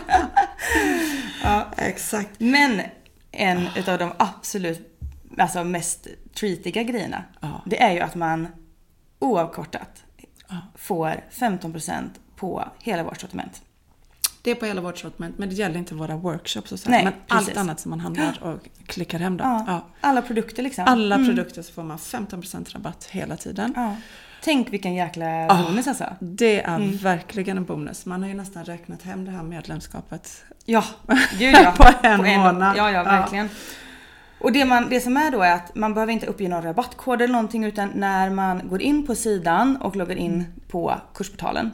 Ja. 1.44 1.66
Exakt. 1.78 2.30
Men 2.40 2.82
en 3.32 3.68
utav 3.76 3.98
de 3.98 4.12
absolut 4.20 5.00
alltså 5.38 5.64
mest 5.64 6.08
treatiga 6.40 6.84
grejerna, 6.84 7.24
Ja. 7.42 7.62
det 7.66 7.82
är 7.82 7.92
ju 7.92 8.00
att 8.00 8.16
man 8.16 8.48
oavkortat 9.20 10.04
får 10.76 11.24
15% 11.32 12.10
på 12.36 12.64
hela 12.80 13.04
vårt 13.04 13.22
sortiment. 13.22 13.62
Det 14.42 14.52
är 14.52 14.56
på 14.56 14.66
hela 14.66 14.82
vårt 14.82 14.98
sortiment, 14.98 15.38
men 15.38 15.50
det 15.50 15.56
gäller 15.56 15.80
inte 15.80 15.96
våra 15.96 16.16
workshops 16.16 16.72
och 16.72 16.80
så. 16.80 16.90
Nej, 16.90 17.04
men 17.04 17.14
precis. 17.28 17.48
allt 17.50 17.58
annat 17.58 17.80
som 17.80 17.90
man 17.90 18.00
handlar 18.00 18.44
och 18.44 18.60
klickar 18.88 19.20
hem 19.20 19.38
då. 19.38 19.44
Ja. 19.44 19.64
Ja. 19.68 19.88
Alla 20.02 20.22
produkter 20.22 20.64
liksom. 20.64 20.86
Alla 20.88 21.16
produkter 21.18 21.62
så 21.62 21.74
får 21.74 21.84
man 21.84 21.98
15% 21.98 22.74
rabatt 22.74 23.06
hela 23.12 23.38
tiden. 23.38 23.74
Ja. 24.44 24.52
Tänk 24.54 24.74
vilken 24.74 24.94
jäkla 24.94 25.48
Ah. 25.50 25.64
bonus 25.64 25.88
alltså. 25.88 26.06
Det 26.20 26.62
är 26.62 27.04
verkligen 27.04 27.58
en 27.58 27.66
bonus. 27.66 28.06
Man 28.06 28.22
har 28.22 28.30
ju 28.30 28.36
nästan 28.36 28.66
räknat 28.66 29.02
hem 29.02 29.26
det 29.26 29.32
här 29.32 29.44
medlemskapet. 29.44 30.44
Ja, 30.66 30.84
gud 31.40 31.56
ja. 31.64 31.74
På 31.78 32.08
en 32.08 32.18
månad. 32.40 32.78
Ja, 32.78 32.92
ja, 32.92 32.98
Ja. 32.98 33.04
verkligen. 33.04 33.50
Och 34.40 34.52
det, 34.52 34.66
man, 34.66 34.90
det 34.90 35.00
som 35.00 35.18
är 35.18 35.32
då 35.32 35.42
är 35.42 35.52
att 35.54 35.76
man 35.76 35.94
behöver 35.94 36.14
inte 36.14 36.26
uppge 36.26 36.48
någon 36.50 36.62
rabattkod 36.64 37.22
eller 37.22 37.32
någonting 37.34 37.64
utan 37.66 37.90
när 37.96 38.30
man 38.30 38.62
går 38.70 38.82
in 38.82 39.06
på 39.08 39.16
sidan 39.16 39.78
och 39.78 39.96
loggar 39.96 40.16
in 40.16 40.46
på 40.68 40.96
kursportalen. 41.14 41.72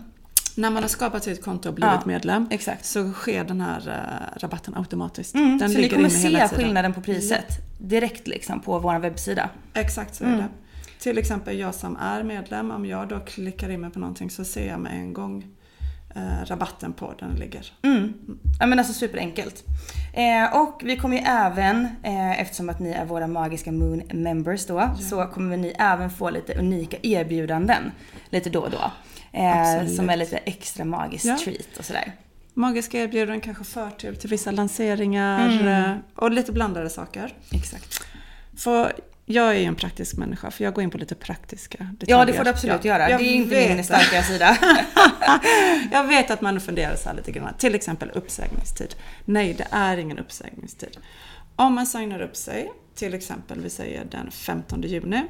När 0.56 0.70
man 0.70 0.84
har 0.84 0.88
skapat 0.90 1.24
sitt 1.24 1.44
konto 1.44 1.70
och 1.70 1.76
blivit 1.76 1.94
Ja, 1.94 2.02
medlem 2.06 2.48
exakt. 2.52 2.86
så 2.86 3.12
sker 3.12 3.44
den 3.44 3.62
här 3.62 3.88
eh, 3.88 4.40
rabatten 4.40 4.78
automatiskt. 4.78 5.36
Mm, 5.36 5.58
den 5.58 5.70
så 5.70 5.78
ni 5.78 5.90
kommer 5.90 6.10
se 6.10 6.48
skillnaden 6.48 6.94
på 6.94 7.02
priset 7.02 7.48
direkt 7.80 8.28
liksom 8.28 8.60
på 8.60 8.80
vår 8.80 9.00
webbsida. 9.00 9.50
Exakt 9.74 10.16
så 10.16 10.24
är 10.24 10.30
det. 10.30 10.46
Till 11.00 11.18
exempel 11.18 11.60
jag 11.60 11.76
som 11.76 11.98
är 11.98 12.24
medlem, 12.24 12.72
om 12.72 12.86
jag 12.86 13.08
då 13.08 13.20
klickar 13.20 13.70
in 13.70 13.82
mig 13.82 13.90
på 13.90 14.00
någonting 14.00 14.30
så 14.30 14.46
ser 14.46 14.68
jag 14.68 14.80
med 14.80 14.92
en 14.94 15.14
gång 15.14 15.48
eh, 16.16 16.46
rabatten 16.46 16.94
på 16.94 17.14
den 17.20 17.32
ligger. 17.36 17.66
Mm. 17.82 18.14
Ja 18.60 18.66
men 18.66 18.80
alltså 18.80 18.94
superenkelt. 18.94 19.64
Eh, 20.14 20.58
och 20.62 20.82
vi 20.84 20.98
kommer 20.98 21.18
ju 21.18 21.24
även, 21.28 21.88
eh, 22.04 22.42
eftersom 22.42 22.70
att 22.70 22.80
ni 22.80 22.90
är 22.92 23.06
våra 23.06 23.28
magiska 23.28 23.72
Moon 23.72 24.02
members 24.14 24.66
då, 24.66 24.90
så 25.10 25.26
kommer 25.26 25.58
ni 25.58 25.76
även 25.80 26.10
få 26.10 26.30
lite 26.30 26.54
unika 26.60 26.98
erbjudanden 27.04 27.92
lite 28.30 28.50
då 28.50 28.60
och 28.60 28.72
då. 28.72 28.92
Eh, 29.40 29.88
som 29.88 30.10
är 30.10 30.18
lite 30.18 30.38
extra 30.38 30.86
magiskt 30.86 31.26
Ja. 31.26 31.38
treat 31.44 31.78
och 31.80 31.86
sådär. 31.86 32.12
Magiska 32.54 32.98
erbjudanden, 33.00 33.42
kanske 33.42 33.64
förtur 33.64 34.14
till 34.16 34.30
vissa 34.30 34.52
lanseringar 34.52 35.50
Mm. 35.50 35.68
eh, 35.92 35.98
och 36.16 36.32
lite 36.32 36.52
blandade 36.52 36.90
saker. 36.90 37.34
Exakt. 37.52 38.04
För 38.58 38.94
jag 39.32 39.50
är 39.50 39.60
ju 39.60 39.66
en 39.66 39.76
praktisk 39.76 40.18
människa 40.18 40.52
för 40.52 40.64
jag 40.64 40.74
går 40.74 40.84
in 40.84 40.90
på 40.90 40.98
lite 40.98 41.16
praktiska 41.16 41.78
detaljer. 41.78 42.18
Ja 42.20 42.26
det 42.26 42.34
får 42.34 42.44
du 42.44 42.50
absolut 42.50 42.84
Ja, 42.86 42.92
göra. 42.92 43.06
Det 43.06 43.12
jag 43.12 43.22
är 43.22 43.26
inte 43.26 43.68
min 43.68 43.78
det. 43.78 43.84
starka 43.84 44.24
sida. 44.24 44.58
Jag 45.92 46.04
vet 46.04 46.32
att 46.32 46.42
man 46.42 46.60
funderar 46.62 46.96
så 46.96 47.10
här 47.10 47.16
lite 47.16 47.32
grann. 47.32 47.54
Till 47.58 47.76
exempel 47.76 48.12
uppsägningstid. 48.14 48.96
Nej, 49.26 49.54
det 49.54 49.68
är 49.72 49.98
ingen 49.98 50.20
uppsägningstid. 50.20 50.98
Om 51.56 51.74
man 51.74 51.86
signar 51.86 52.22
upp 52.22 52.36
sig, 52.36 52.72
till 52.96 53.14
exempel 53.14 53.62
vi 53.62 53.70
säger 53.70 54.06
den 54.06 54.32
15 54.32 54.82
juni, 54.82 55.22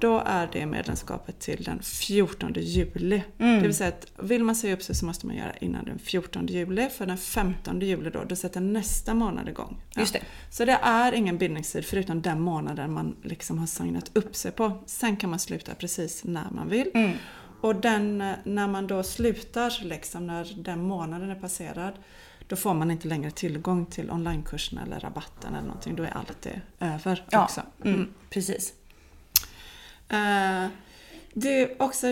då 0.00 0.22
är 0.26 0.48
det 0.52 0.66
medlemskapet 0.66 1.38
till 1.38 1.64
den 1.64 1.82
14 1.82 2.52
juli. 2.56 3.22
Mm. 3.38 3.56
Det 3.56 3.62
vill 3.66 3.74
säga 3.74 3.88
att 3.88 4.06
vill 4.24 4.44
man 4.44 4.56
säga 4.56 4.74
upp 4.74 4.82
sig 4.82 4.94
så 4.94 5.06
måste 5.06 5.26
man 5.26 5.36
göra 5.36 5.52
innan 5.56 5.84
den 5.84 5.98
14 5.98 6.46
juli. 6.46 6.88
För 6.88 7.06
den 7.06 7.18
15 7.18 7.80
juli 7.80 8.10
då, 8.10 8.24
då 8.24 8.36
sätter 8.36 8.60
nästa 8.60 9.14
månad 9.14 9.48
igång. 9.48 9.82
Ja. 9.94 10.00
Just 10.00 10.12
det. 10.12 10.22
Så 10.50 10.64
det 10.64 10.78
är 10.82 11.12
ingen 11.12 11.38
bindningstid 11.38 11.84
förutom 11.84 12.22
den 12.22 12.40
månaden 12.40 12.92
man 12.92 13.16
liksom 13.22 13.58
har 13.58 13.66
signat 13.66 14.10
upp 14.16 14.36
sig 14.36 14.50
på. 14.52 14.82
Sen 14.86 15.16
kan 15.16 15.30
man 15.30 15.38
sluta 15.38 15.74
precis 15.74 16.24
när 16.24 16.50
man 16.50 16.68
vill. 16.68 16.90
Mm. 16.94 17.12
Och 17.60 17.76
den, 17.76 18.18
när 18.44 18.68
man 18.68 18.86
då 18.86 19.02
slutar, 19.02 19.84
liksom, 19.84 20.26
när 20.26 20.62
den 20.62 20.82
månaden 20.82 21.30
är 21.30 21.34
passerad, 21.34 21.92
då 22.46 22.56
får 22.56 22.74
man 22.74 22.90
inte 22.90 23.08
längre 23.08 23.30
tillgång 23.30 23.86
till 23.86 24.10
onlinekursen 24.10 24.78
eller 24.78 25.00
rabatten 25.00 25.54
eller 25.54 25.66
någonting. 25.66 25.96
Då 25.96 26.02
är 26.02 26.16
allt 26.16 26.42
det 26.42 26.60
över 26.80 27.24
Ja, 27.30 27.44
också. 27.44 27.62
mm, 27.84 28.08
precis. 28.30 28.72
Eh, 30.08 30.66
det 31.34 31.62
är 31.62 31.82
också, 31.82 32.06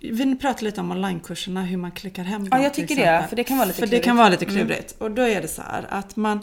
vi 0.00 0.36
pratar 0.36 0.62
lite 0.64 0.80
om 0.80 0.90
onlinekurserna, 0.90 1.62
hur 1.62 1.76
man 1.76 1.90
klickar 1.90 2.24
hem 2.24 2.44
Ja, 2.44 2.50
dem, 2.50 2.62
jag 2.62 2.74
till 2.74 2.88
tycker 2.88 3.06
det, 3.06 3.26
för 3.28 3.36
det 3.36 3.44
kan 3.44 3.56
vara 3.58 3.66
lite 3.66 3.76
För 3.78 3.82
det 3.86 3.88
klurigt. 3.88 4.04
kan 4.04 4.16
vara 4.16 4.28
lite 4.28 4.44
Mm. 4.44 4.56
klurigt. 4.56 4.94
Och 4.98 5.10
då 5.10 5.22
är 5.22 5.42
det 5.42 5.48
så 5.48 5.62
här 5.62 5.86
att 5.88 6.16
man, 6.16 6.40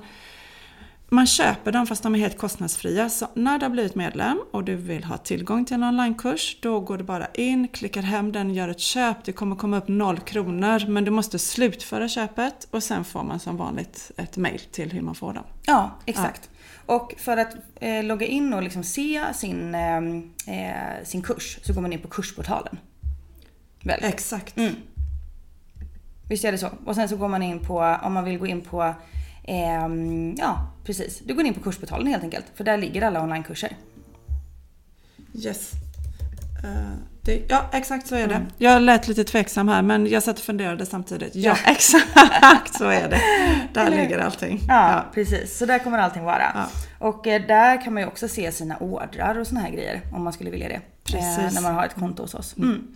man 1.09 1.27
köper 1.27 1.71
dem 1.71 1.87
fast 1.87 2.03
de 2.03 2.15
är 2.15 2.19
helt 2.19 2.37
kostnadsfria. 2.37 3.09
Så 3.09 3.27
när 3.33 3.57
du 3.59 3.65
har 3.65 3.69
blivit 3.69 3.95
medlem 3.95 4.39
och 4.51 4.63
du 4.63 4.75
vill 4.75 5.03
ha 5.03 5.17
tillgång 5.17 5.65
till 5.65 5.75
en 5.75 5.83
onlinekurs, 5.83 6.57
då 6.61 6.79
går 6.79 6.97
du 6.97 7.03
bara 7.03 7.27
in, 7.33 7.67
klickar 7.67 8.01
hem 8.01 8.31
den, 8.31 8.53
gör 8.53 8.67
ett 8.69 8.79
köp. 8.79 9.23
Det 9.23 9.31
kommer 9.31 9.55
komma 9.55 9.77
upp 9.77 9.87
noll 9.87 10.19
kronor, 10.19 10.87
men 10.87 11.05
du 11.05 11.11
måste 11.11 11.39
slutföra 11.39 12.07
köpet 12.09 12.67
och 12.71 12.83
sen 12.83 13.03
får 13.03 13.23
man 13.23 13.39
som 13.39 13.57
vanligt 13.57 14.11
ett 14.17 14.37
mail 14.37 14.59
till 14.71 14.91
hur 14.91 15.01
man 15.01 15.15
får 15.15 15.33
dem. 15.33 15.43
Ja, 15.65 15.91
exakt. 16.05 16.49
Och 16.85 17.13
för 17.17 17.37
att 17.37 17.55
eh, 17.75 18.03
logga 18.03 18.25
in 18.25 18.53
och 18.53 18.63
liksom 18.63 18.83
se 18.83 19.33
sin, 19.33 19.75
eh, 19.75 19.97
eh, 20.47 21.03
sin 21.03 21.21
kurs 21.21 21.59
så 21.63 21.73
går 21.73 21.81
man 21.81 21.93
in 21.93 22.01
på 22.01 22.07
kursportalen. 22.07 22.77
Väl? 23.83 23.99
Exakt. 24.03 24.57
Mm. 24.57 24.75
Visst 26.29 26.45
är 26.45 26.51
det 26.51 26.57
så? 26.57 26.69
Och 26.85 26.95
sen 26.95 27.09
så 27.09 27.15
går 27.15 27.27
man 27.27 27.43
in 27.43 27.59
på, 27.59 27.97
om 28.03 28.13
man 28.13 28.23
vill 28.23 28.37
gå 28.37 28.47
in 28.47 28.61
på, 28.61 28.93
ehm, 29.43 30.35
ja 30.37 30.71
precis. 30.85 31.19
Du 31.19 31.33
går 31.33 31.45
in 31.45 31.53
på 31.53 31.59
kursportalen 31.59 32.07
helt 32.07 32.23
enkelt. 32.23 32.45
För 32.55 32.63
där 32.63 32.77
ligger 32.77 33.01
alla 33.01 33.23
onlinekurser. 33.23 33.77
Yes. 35.33 35.71
Eh, 36.63 36.69
det, 37.21 37.41
ja, 37.47 37.69
exakt 37.71 38.07
så 38.07 38.15
är 38.15 38.27
det. 38.27 38.35
Mm. 38.35 38.47
Jag 38.57 38.81
lät 38.81 39.07
lite 39.07 39.23
tveksam 39.23 39.67
här, 39.67 39.81
men 39.81 40.07
jag 40.07 40.23
satt 40.23 40.37
och 40.37 40.43
funderade 40.43 40.85
samtidigt. 40.85 41.35
Ja, 41.35 41.57
exakt 41.65 42.77
så 42.77 42.89
är 42.89 43.09
det. 43.09 43.21
Där 43.73 43.85
Eller 43.85 43.97
ligger 43.97 44.19
allting. 44.19 44.59
Ja, 44.67 45.05
precis. 45.13 45.57
Så 45.57 45.65
där 45.65 45.79
kommer 45.79 45.97
allting 45.97 46.23
vara. 46.23 46.51
Ja. 46.53 46.67
Och 46.99 47.27
eh, 47.27 47.47
där 47.47 47.81
kan 47.81 47.93
man 47.93 48.03
ju 48.03 48.07
också 48.07 48.27
se 48.27 48.51
sina 48.51 48.77
ordrar 48.77 49.39
och 49.39 49.47
såna 49.47 49.59
här 49.59 49.69
grejer 49.69 50.01
om 50.13 50.23
man 50.23 50.33
skulle 50.33 50.49
vilja 50.49 50.67
det. 50.67 50.81
Eh, 51.17 51.53
när 51.53 51.61
man 51.61 51.75
har 51.75 51.85
ett 51.85 51.95
konto 51.95 52.23
hos 52.23 52.33
oss. 52.33 52.57
Mm. 52.57 52.87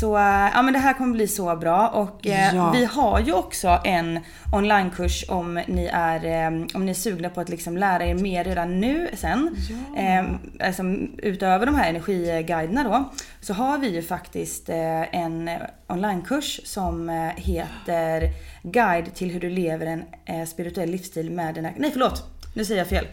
Så 0.00 0.16
eh, 0.16 0.22
ja 0.54 0.62
men 0.62 0.72
det 0.72 0.78
här 0.78 0.92
kommer 0.92 1.12
bli 1.14 1.28
så 1.28 1.56
bra 1.56 1.88
och 1.88 2.26
eh, 2.26 2.54
Ja. 2.54 2.70
vi 2.70 2.84
har 2.84 3.20
ju 3.20 3.32
också 3.32 3.80
en 3.84 4.20
onlinekurs 4.52 5.24
om 5.28 5.54
ni 5.66 5.90
är, 5.92 6.24
eh, 6.24 6.66
om 6.74 6.84
ni 6.84 6.90
är 6.90 6.94
sugna 6.94 7.28
på 7.30 7.40
att 7.40 7.48
liksom 7.48 7.76
lära 7.76 8.04
er 8.04 8.14
mer 8.14 8.44
redan 8.44 8.80
nu 8.80 9.08
sen. 9.14 9.56
Eh, 9.96 10.24
alltså, 10.66 10.82
utöver 11.18 11.66
de 11.66 11.74
här 11.74 11.88
energiguiderna 11.90 12.84
då 12.84 13.10
så 13.40 13.52
har 13.54 13.78
vi 13.78 13.88
ju 13.94 14.02
faktiskt 14.02 14.68
en 14.68 15.50
onlinekurs 15.88 16.60
som 16.64 17.08
heter 17.36 18.28
Guide 18.62 19.14
till 19.14 19.30
hur 19.30 19.40
du 19.40 19.50
lever 19.50 20.04
en 20.24 20.46
spirituell 20.46 20.90
livsstil 20.90 21.30
med 21.30 21.54
dina... 21.54 21.70
Nej 21.76 21.90
förlåt! 21.90 22.39
Nu 22.54 22.64
säger 22.64 22.80
jag 22.80 22.88
fel. 22.88 23.06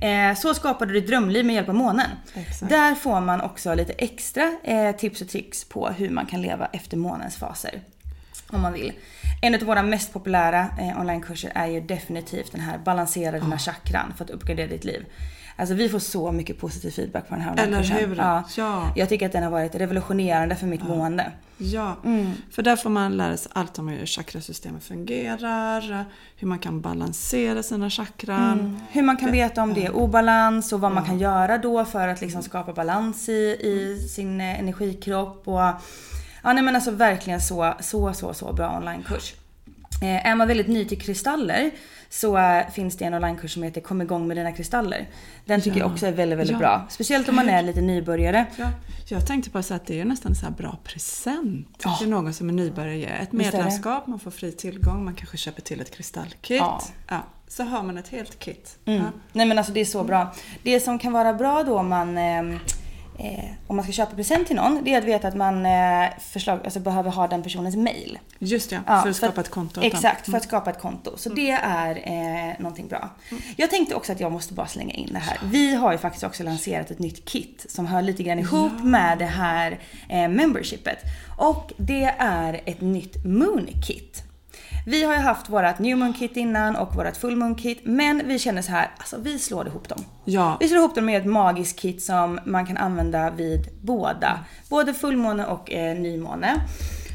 Eh, 0.00 0.34
så 0.36 0.54
skapar 0.54 0.86
du 0.86 0.92
ditt 0.92 1.06
drömliv 1.06 1.44
med 1.44 1.54
hjälp 1.54 1.68
av 1.68 1.74
månen. 1.74 2.10
Exakt. 2.34 2.70
Där 2.70 2.94
får 2.94 3.20
man 3.20 3.40
också 3.40 3.74
lite 3.74 3.92
extra 3.92 4.56
eh, 4.64 4.96
tips 4.96 5.20
och 5.20 5.28
tricks 5.28 5.64
på 5.64 5.88
hur 5.88 6.10
man 6.10 6.26
kan 6.26 6.42
leva 6.42 6.66
efter 6.66 6.96
månens 6.96 7.36
faser. 7.36 7.80
Om 8.52 8.60
man 8.60 8.72
vill. 8.72 8.92
En 9.42 9.54
av 9.54 9.60
våra 9.60 9.82
mest 9.82 10.12
populära 10.12 10.68
eh, 10.80 11.00
onlinekurser 11.00 11.52
är 11.54 11.66
ju 11.66 11.80
definitivt 11.80 12.52
den 12.52 12.60
här 12.60 12.78
Balansera 12.78 13.38
dina 13.38 13.58
chakran 13.58 14.14
för 14.16 14.24
att 14.24 14.30
uppgradera 14.30 14.66
ditt 14.66 14.84
liv. 14.84 15.04
Alltså 15.60 15.74
vi 15.74 15.88
får 15.88 15.98
så 15.98 16.32
mycket 16.32 16.58
positiv 16.58 16.90
feedback 16.90 17.28
på 17.28 17.34
den 17.34 17.44
här 17.44 17.56
Eller 17.56 17.82
hur? 17.82 18.16
Ja. 18.16 18.44
Ja. 18.56 18.92
Jag 18.96 19.08
tycker 19.08 19.26
att 19.26 19.32
den 19.32 19.42
har 19.42 19.50
varit 19.50 19.74
revolutionerande 19.74 20.56
för 20.56 20.66
mitt 20.66 20.82
mående. 20.82 21.32
Ja, 21.58 21.96
Mm. 22.04 22.32
för 22.50 22.62
där 22.62 22.76
får 22.76 22.90
man 22.90 23.16
lära 23.16 23.36
sig 23.36 23.52
allt 23.54 23.78
om 23.78 23.88
hur 23.88 24.06
chakrasystemet 24.06 24.84
fungerar, 24.84 26.04
hur 26.36 26.48
man 26.48 26.58
kan 26.58 26.80
balansera 26.80 27.62
sina 27.62 27.90
chakran. 27.90 28.80
Hur 28.90 29.02
man 29.02 29.16
kan 29.16 29.32
veta 29.32 29.62
om 29.62 29.74
det 29.74 29.86
är 29.86 29.96
obalans 29.96 30.72
och 30.72 30.80
vad 30.80 30.92
man 30.92 31.04
kan 31.04 31.18
göra 31.18 31.58
då 31.58 31.84
för 31.84 32.08
att 32.08 32.20
liksom 32.20 32.42
skapa 32.42 32.72
balans 32.72 33.28
i, 33.28 33.32
i 33.60 34.08
sin 34.08 34.40
eh, 34.40 34.58
energikropp. 34.60 35.48
Och, 35.48 35.60
ja 36.42 36.52
nej 36.52 36.62
men 36.62 36.74
alltså 36.74 36.90
verkligen 36.90 37.40
så, 37.40 37.74
så, 37.80 38.12
så, 38.12 38.34
så 38.34 38.52
bra 38.52 38.76
onlinekurs. 38.76 39.34
Eh, 40.02 40.26
är 40.26 40.34
man 40.34 40.48
väldigt 40.48 40.68
ny 40.68 40.84
till 40.84 41.00
kristaller 41.00 41.70
så 42.08 42.38
eh, 42.38 42.70
finns 42.70 42.96
det 42.96 43.04
en 43.04 43.14
onlinekurs 43.14 43.54
som 43.54 43.62
heter 43.62 43.80
Kom 43.80 44.02
igång 44.02 44.28
med 44.28 44.36
dina 44.36 44.52
kristaller. 44.52 45.08
Den 45.44 45.60
tycker 45.60 45.78
Ja. 45.78 45.84
jag 45.84 45.92
också 45.92 46.06
är 46.06 46.12
väldigt, 46.12 46.38
väldigt 46.38 46.52
Ja. 46.52 46.58
bra. 46.58 46.86
Speciellt 46.90 47.28
om 47.28 47.36
man 47.36 47.48
är 47.48 47.62
lite 47.62 47.80
nybörjare. 47.80 48.46
Ja, 48.56 48.66
jag 49.08 49.26
tänkte 49.26 49.50
bara 49.50 49.62
så 49.62 49.74
att 49.74 49.86
det 49.86 50.00
är 50.00 50.04
nästan 50.04 50.34
så 50.34 50.46
här 50.46 50.52
bra 50.52 50.78
present 50.84 51.68
Ja. 51.84 51.96
till 51.96 52.08
någon 52.08 52.32
som 52.34 52.48
är 52.48 52.52
nybörjare. 52.52 53.12
Ett 53.16 53.32
medlemskap, 53.32 54.06
man 54.06 54.18
får 54.18 54.30
fri 54.30 54.52
tillgång, 54.52 55.04
man 55.04 55.14
kanske 55.14 55.36
köper 55.36 55.62
till 55.62 55.80
ett 55.80 55.90
kristallkit. 55.96 56.62
Ja. 57.08 57.22
Så 57.48 57.62
har 57.64 57.82
man 57.82 57.98
ett 57.98 58.08
helt 58.08 58.38
kit. 58.38 58.78
Mm. 58.84 59.02
Nej 59.32 59.46
men 59.46 59.58
alltså 59.58 59.72
det 59.72 59.80
är 59.80 59.84
så 59.84 60.04
bra. 60.04 60.34
Det 60.62 60.80
som 60.80 60.98
kan 60.98 61.12
vara 61.12 61.34
bra 61.34 61.62
då 61.62 61.78
om 61.78 61.88
man 61.88 62.18
ehm, 62.18 62.58
Eh, 63.22 63.44
om 63.66 63.76
man 63.76 63.82
ska 63.84 63.92
köpa 63.92 64.16
present 64.16 64.46
till 64.46 64.56
någon, 64.56 64.84
det 64.84 64.94
är 64.94 64.98
att 64.98 65.04
veta 65.04 65.28
att 65.28 65.36
man 65.36 65.66
eh, 65.66 66.08
förslag, 66.20 66.60
alltså 66.64 66.80
behöver 66.80 67.10
ha 67.10 67.28
den 67.28 67.42
personens 67.42 67.76
mail. 67.76 68.18
Just 68.38 68.70
det, 68.70 68.80
Ja, 68.86 69.02
för 69.02 69.10
att 69.10 69.16
skapa 69.16 69.40
ett 69.40 69.48
konto. 69.48 69.80
Exakt, 69.82 70.30
för 70.30 70.36
att 70.36 70.44
skapa 70.44 70.70
ett 70.70 70.80
konto. 70.80 71.16
Så 71.16 71.28
det 71.28 71.50
är 71.50 71.90
eh, 72.04 72.54
någonting 72.58 72.88
bra. 72.88 73.10
Jag 73.56 73.70
tänkte 73.70 73.94
också 73.94 74.12
att 74.12 74.20
jag 74.20 74.32
måste 74.32 74.54
bara 74.54 74.66
slänga 74.66 74.94
in 74.94 75.08
det 75.12 75.18
här. 75.18 75.38
Vi 75.44 75.74
har 75.74 75.92
ju 75.92 75.98
faktiskt 75.98 76.24
också 76.24 76.42
lanserat 76.42 76.90
ett 76.90 76.98
nytt 76.98 77.24
kit 77.24 77.66
som 77.68 77.86
hör 77.86 78.02
lite 78.02 78.22
grann 78.22 78.38
ihop 78.38 78.72
med 78.82 79.18
det 79.18 79.24
här 79.24 79.78
eh, 80.08 80.28
membershipet. 80.28 80.98
Och 81.38 81.72
det 81.76 82.14
är 82.18 82.60
ett 82.64 82.80
nytt 82.80 83.24
Moon 83.24 83.68
Kit. 83.86 84.29
Vi 84.86 85.04
har 85.04 85.14
ju 85.14 85.20
haft 85.20 85.48
vårat 85.48 85.78
New 85.78 85.98
Moon 85.98 86.12
Kit 86.12 86.36
innan 86.36 86.76
och 86.76 86.94
vårat 86.94 87.16
Full 87.16 87.36
Moon 87.36 87.54
Kit. 87.54 87.80
Men 87.84 88.22
vi 88.24 88.38
känner 88.38 88.62
så 88.62 88.72
här, 88.72 88.90
alltså 88.98 89.16
vi 89.20 89.38
slår 89.38 89.66
ihop 89.66 89.88
dem. 89.88 90.04
Ja, 90.24 90.56
Vi 90.60 90.68
slår 90.68 90.78
ihop 90.78 90.94
dem 90.94 91.04
med 91.06 91.20
ett 91.20 91.26
magiskt 91.26 91.78
kit 91.78 92.02
som 92.02 92.40
man 92.44 92.66
kan 92.66 92.76
använda 92.76 93.30
vid 93.30 93.68
båda. 93.82 94.38
Både 94.68 94.94
fullmåne 94.94 95.46
och 95.46 95.72
eh, 95.72 95.96
nymåne. 95.98 96.54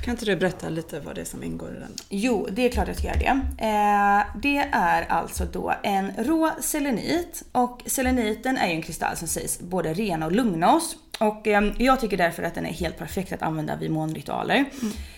Kan 0.05 0.11
inte 0.11 0.25
du 0.25 0.35
berätta 0.35 0.69
lite 0.69 0.99
vad 0.99 1.15
det 1.15 1.21
är 1.21 1.25
som 1.25 1.43
ingår 1.43 1.75
i 1.75 1.79
den? 1.79 1.93
Jo, 2.09 2.47
det 2.51 2.61
är 2.61 2.69
klart 2.69 2.87
jag 2.87 2.97
ska 2.97 3.07
göra 3.07 3.17
det. 3.17 3.65
Eh, 3.65 4.39
det 4.41 4.57
är 4.71 5.05
alltså 5.11 5.45
då 5.45 5.73
en 5.83 6.11
rå 6.17 6.51
selenit 6.59 7.43
och 7.51 7.81
seleniten 7.85 8.57
är 8.57 8.67
ju 8.67 8.73
en 8.73 8.81
kristall 8.81 9.17
som 9.17 9.27
sägs 9.27 9.59
både 9.59 9.93
rena 9.93 10.25
och 10.25 10.31
lugna 10.31 10.75
oss. 10.75 10.95
Och 11.19 11.47
eh, 11.47 11.71
jag 11.77 11.99
tycker 11.99 12.17
därför 12.17 12.43
att 12.43 12.55
den 12.55 12.65
är 12.65 12.73
helt 12.73 12.97
perfekt 12.97 13.33
att 13.33 13.41
använda 13.41 13.75
vid 13.75 13.91
månritualer. 13.91 14.65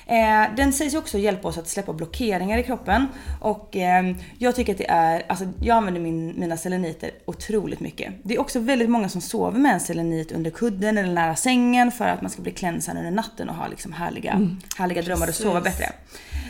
Eh, 0.06 0.56
den 0.56 0.74
sägs 0.74 0.96
också 0.96 1.18
hjälpa 1.18 1.48
oss 1.48 1.58
att 1.58 1.68
släppa 1.68 1.94
blockeringar 1.94 2.58
i 2.58 2.64
kroppen. 2.64 3.08
Och 3.42 3.76
eh, 3.76 4.16
jag 4.38 4.56
tycker 4.56 4.72
att 4.72 4.78
det 4.78 4.90
är, 4.90 5.24
alltså 5.28 5.46
jag 5.62 5.78
använder 5.78 6.02
min, 6.02 6.40
mina 6.40 6.58
seleniter 6.58 7.12
otroligt 7.26 7.80
mycket. 7.80 8.14
Det 8.24 8.36
är 8.36 8.40
också 8.40 8.60
väldigt 8.60 8.90
många 8.90 9.10
som 9.10 9.22
sover 9.22 9.60
med 9.60 9.74
en 9.74 9.80
selenit 9.80 10.32
under 10.32 10.52
kudden 10.52 10.98
eller 10.98 11.14
nära 11.14 11.36
sängen 11.36 11.92
för 11.92 12.08
att 12.08 12.22
man 12.22 12.32
ska 12.32 12.42
bli 12.42 12.52
cleansad 12.52 12.98
under 12.98 13.12
natten 13.12 13.50
och 13.50 13.56
ha 13.56 13.68
liksom 13.68 13.94
härliga, 13.94 14.58
härliga 14.78 15.02
drömmar 15.02 15.28
och 15.28 15.36
sova 15.36 15.62
bättre. 15.62 15.92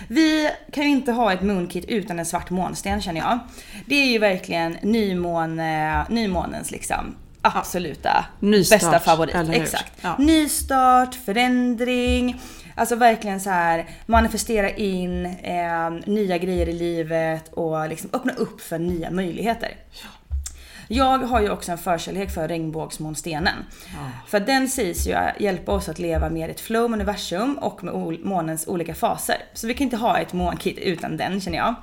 Vi 0.07 0.49
kan 0.71 0.83
ju 0.83 0.89
inte 0.89 1.11
ha 1.11 1.33
ett 1.33 1.41
moonkit 1.41 1.85
utan 1.85 2.19
en 2.19 2.25
svart 2.25 2.49
månsten 2.49 3.01
känner 3.01 3.21
jag. 3.21 3.39
Det 3.85 3.95
är 3.95 4.05
ju 4.05 4.19
verkligen 4.19 4.77
nymåne, 4.81 6.05
nymånens 6.09 6.71
liksom 6.71 7.15
absoluta 7.41 8.25
Nystart, 8.39 8.79
bästa 8.79 8.99
favorit. 8.99 9.35
Exakt. 9.51 9.93
Ja. 10.01 10.15
Nystart, 10.19 11.15
förändring. 11.15 12.41
Alltså 12.75 12.95
verkligen 12.95 13.39
så 13.39 13.49
här 13.49 13.85
manifestera 14.05 14.69
in 14.69 15.25
eh, 15.25 15.89
nya 16.05 16.37
grejer 16.37 16.69
i 16.69 16.73
livet 16.73 17.53
och 17.53 17.89
liksom 17.89 18.09
öppna 18.13 18.33
upp 18.33 18.61
för 18.61 18.79
nya 18.79 19.11
möjligheter. 19.11 19.71
Jag 20.87 21.17
har 21.17 21.41
ju 21.41 21.49
också 21.49 21.71
en 21.71 21.77
förkärlek 21.77 22.31
för 22.31 22.47
regnbågsmånstenen. 22.47 23.55
För 24.27 24.39
den 24.39 24.67
sägs 24.69 25.07
ju 25.07 25.15
hjälpa 25.39 25.71
oss 25.71 25.89
att 25.89 25.99
leva 25.99 26.29
mer 26.29 26.47
i 26.47 26.51
ett 26.51 26.59
flow 26.59 26.89
med 26.89 26.97
universum 26.97 27.57
och 27.57 27.83
med 27.83 28.19
månens 28.23 28.67
olika 28.67 28.95
faser. 28.95 29.37
Så 29.53 29.67
vi 29.67 29.73
kan 29.73 29.83
inte 29.83 29.97
ha 29.97 30.17
ett 30.17 30.33
månkit 30.33 30.77
utan 30.77 31.17
den 31.17 31.41
känner 31.41 31.57
jag. 31.57 31.75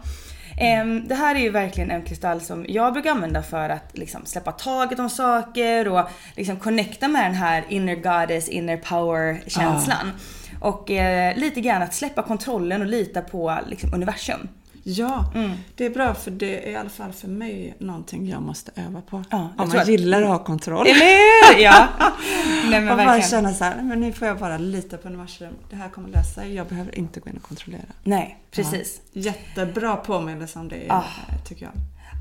Ehm, 0.61 1.09
Det 1.09 1.15
här 1.15 1.35
är 1.35 1.39
ju 1.41 1.51
verkligen 1.51 1.91
en 1.91 2.03
kristall 2.03 2.41
som 2.41 2.67
jag 2.69 2.93
brukar 2.93 3.11
använda 3.11 3.43
för 3.43 3.69
att 3.69 3.99
liksom 3.99 4.27
släppa 4.27 4.53
taget 4.53 4.99
om 4.99 5.11
saker 5.11 5.89
och 5.89 6.09
liksom 6.37 6.57
connecta 6.57 7.09
med 7.09 7.25
den 7.25 7.35
här 7.35 7.65
inner 7.69 7.95
goddess, 7.95 8.49
inner 8.49 8.77
power 8.77 9.43
känslan. 9.47 10.13
Och 10.61 10.91
eh, 10.91 11.37
lite 11.37 11.61
grann 11.61 11.83
att 11.83 11.95
släppa 11.95 12.23
kontrollen 12.23 12.81
och 12.83 12.87
lita 12.89 13.21
på 13.21 13.59
liksom, 13.69 13.95
universum. 13.95 14.49
Ja, 14.87 15.33
Mm. 15.35 15.51
det 15.77 15.87
är 15.87 15.91
bra 15.91 16.15
för 16.15 16.31
det 16.31 16.67
är 16.69 16.71
i 16.73 16.77
alla 16.77 16.91
fall 16.91 17.13
för 17.13 17.29
mig 17.29 17.75
någonting 17.79 18.29
jag 18.29 18.43
måste 18.43 18.71
öva 18.77 19.01
på. 19.01 19.25
Ja, 19.31 19.49
Om 19.59 19.69
man 19.75 19.87
gillar 19.87 20.23
att 20.23 20.29
ha 20.29 20.39
kontroll. 20.39 20.87
Eller 20.87 21.55
hur? 21.55 21.63
Ja. 21.63 21.89
Nej 22.71 22.81
men 22.81 22.89
och 22.89 22.97
bara 22.97 23.23
känna 23.23 23.55
så 23.55 23.65
här, 23.65 23.83
men 23.83 24.01
nu 24.01 24.13
får 24.13 24.29
jag 24.29 24.39
bara 24.39 24.59
lita 24.59 24.97
på 24.97 25.09
universum. 25.09 25.55
Det 25.71 25.77
här 25.77 25.89
kommer 25.89 26.09
lösa 26.09 26.41
sig. 26.41 26.55
Jag 26.55 26.67
behöver 26.67 26.99
inte 26.99 27.21
gå 27.21 27.31
in 27.31 27.37
och 27.37 27.43
kontrollera. 27.43 27.83
Nej, 28.03 28.39
precis. 28.51 29.01
Ja. 29.13 29.21
Jättebra 29.23 29.97
påminnelse 29.97 30.59
om 30.59 30.69
det, 30.69 30.87
Ah. 30.89 31.03
tycker 31.49 31.65
jag. 31.65 31.73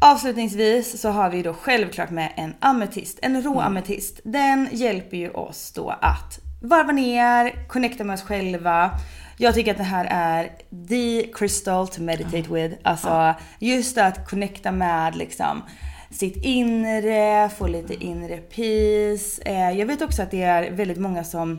Avslutningsvis 0.01 1.01
så 1.01 1.09
har 1.09 1.29
vi 1.29 1.41
då 1.41 1.53
självklart 1.53 2.09
med 2.09 2.33
en 2.35 2.53
ametist, 2.59 3.19
en 3.21 3.41
rå 3.41 3.59
ametist. 3.59 4.19
Den 4.23 4.69
hjälper 4.71 5.17
ju 5.17 5.29
oss 5.29 5.71
då 5.75 5.89
att 6.01 6.39
varva 6.63 6.91
ner, 6.91 7.67
connecta 7.67 8.03
med 8.03 8.13
oss 8.13 8.21
själva. 8.21 8.91
Jag 9.37 9.53
tycker 9.53 9.71
att 9.71 9.77
det 9.77 9.83
här 9.83 10.07
är 10.09 10.51
the 10.87 11.27
crystal 11.33 11.87
to 11.87 12.01
meditate 12.01 12.53
with. 12.53 12.75
Alltså 12.83 13.33
just 13.59 13.97
att 13.97 14.29
connecta 14.29 14.71
med 14.71 15.15
liksom 15.15 15.61
sitt 16.09 16.45
inre, 16.45 17.49
få 17.57 17.67
lite 17.67 17.93
inre 17.93 18.37
peace. 18.37 19.41
Eh, 19.45 19.71
jag 19.79 19.85
vet 19.85 20.01
också 20.01 20.21
att 20.21 20.31
det 20.31 20.43
är 20.43 20.71
väldigt 20.71 20.97
många 20.97 21.23
som 21.23 21.51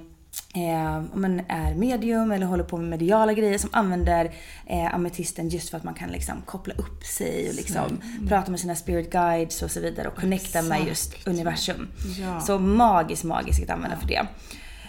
eh, 0.55 0.97
om 0.97 1.21
man 1.21 1.41
är 1.49 1.75
medium 1.75 2.33
eller 2.33 2.47
håller 2.47 2.65
på 2.65 2.77
med 2.77 2.89
mediala 2.89 3.33
grejer 3.33 3.59
som 3.59 3.71
använder 3.73 4.33
eh, 4.67 4.95
ametisten 4.95 5.49
just 5.49 5.71
för 5.71 5.77
att 5.77 5.85
man 5.85 5.95
kan 5.95 6.09
liksom 6.09 6.43
koppla 6.47 6.75
upp 6.75 7.05
sig 7.05 7.49
och 7.49 7.55
liksom 7.55 8.01
prata 8.29 8.51
med 8.51 8.61
sina 8.61 8.77
spirit 8.77 9.11
guides 9.11 9.63
och 9.63 9.71
så 9.71 9.81
vidare 9.81 10.09
och 10.09 10.17
connecta 10.17 10.63
med 10.63 10.87
just 10.87 11.13
Exakt. 11.13 11.29
universum. 11.29 11.89
Ja. 12.21 12.41
Så 12.41 12.59
magiskt, 12.59 13.25
magiskt 13.25 13.63
att 13.63 13.71
använda 13.71 13.97
för 13.97 14.09
det. 14.09 14.27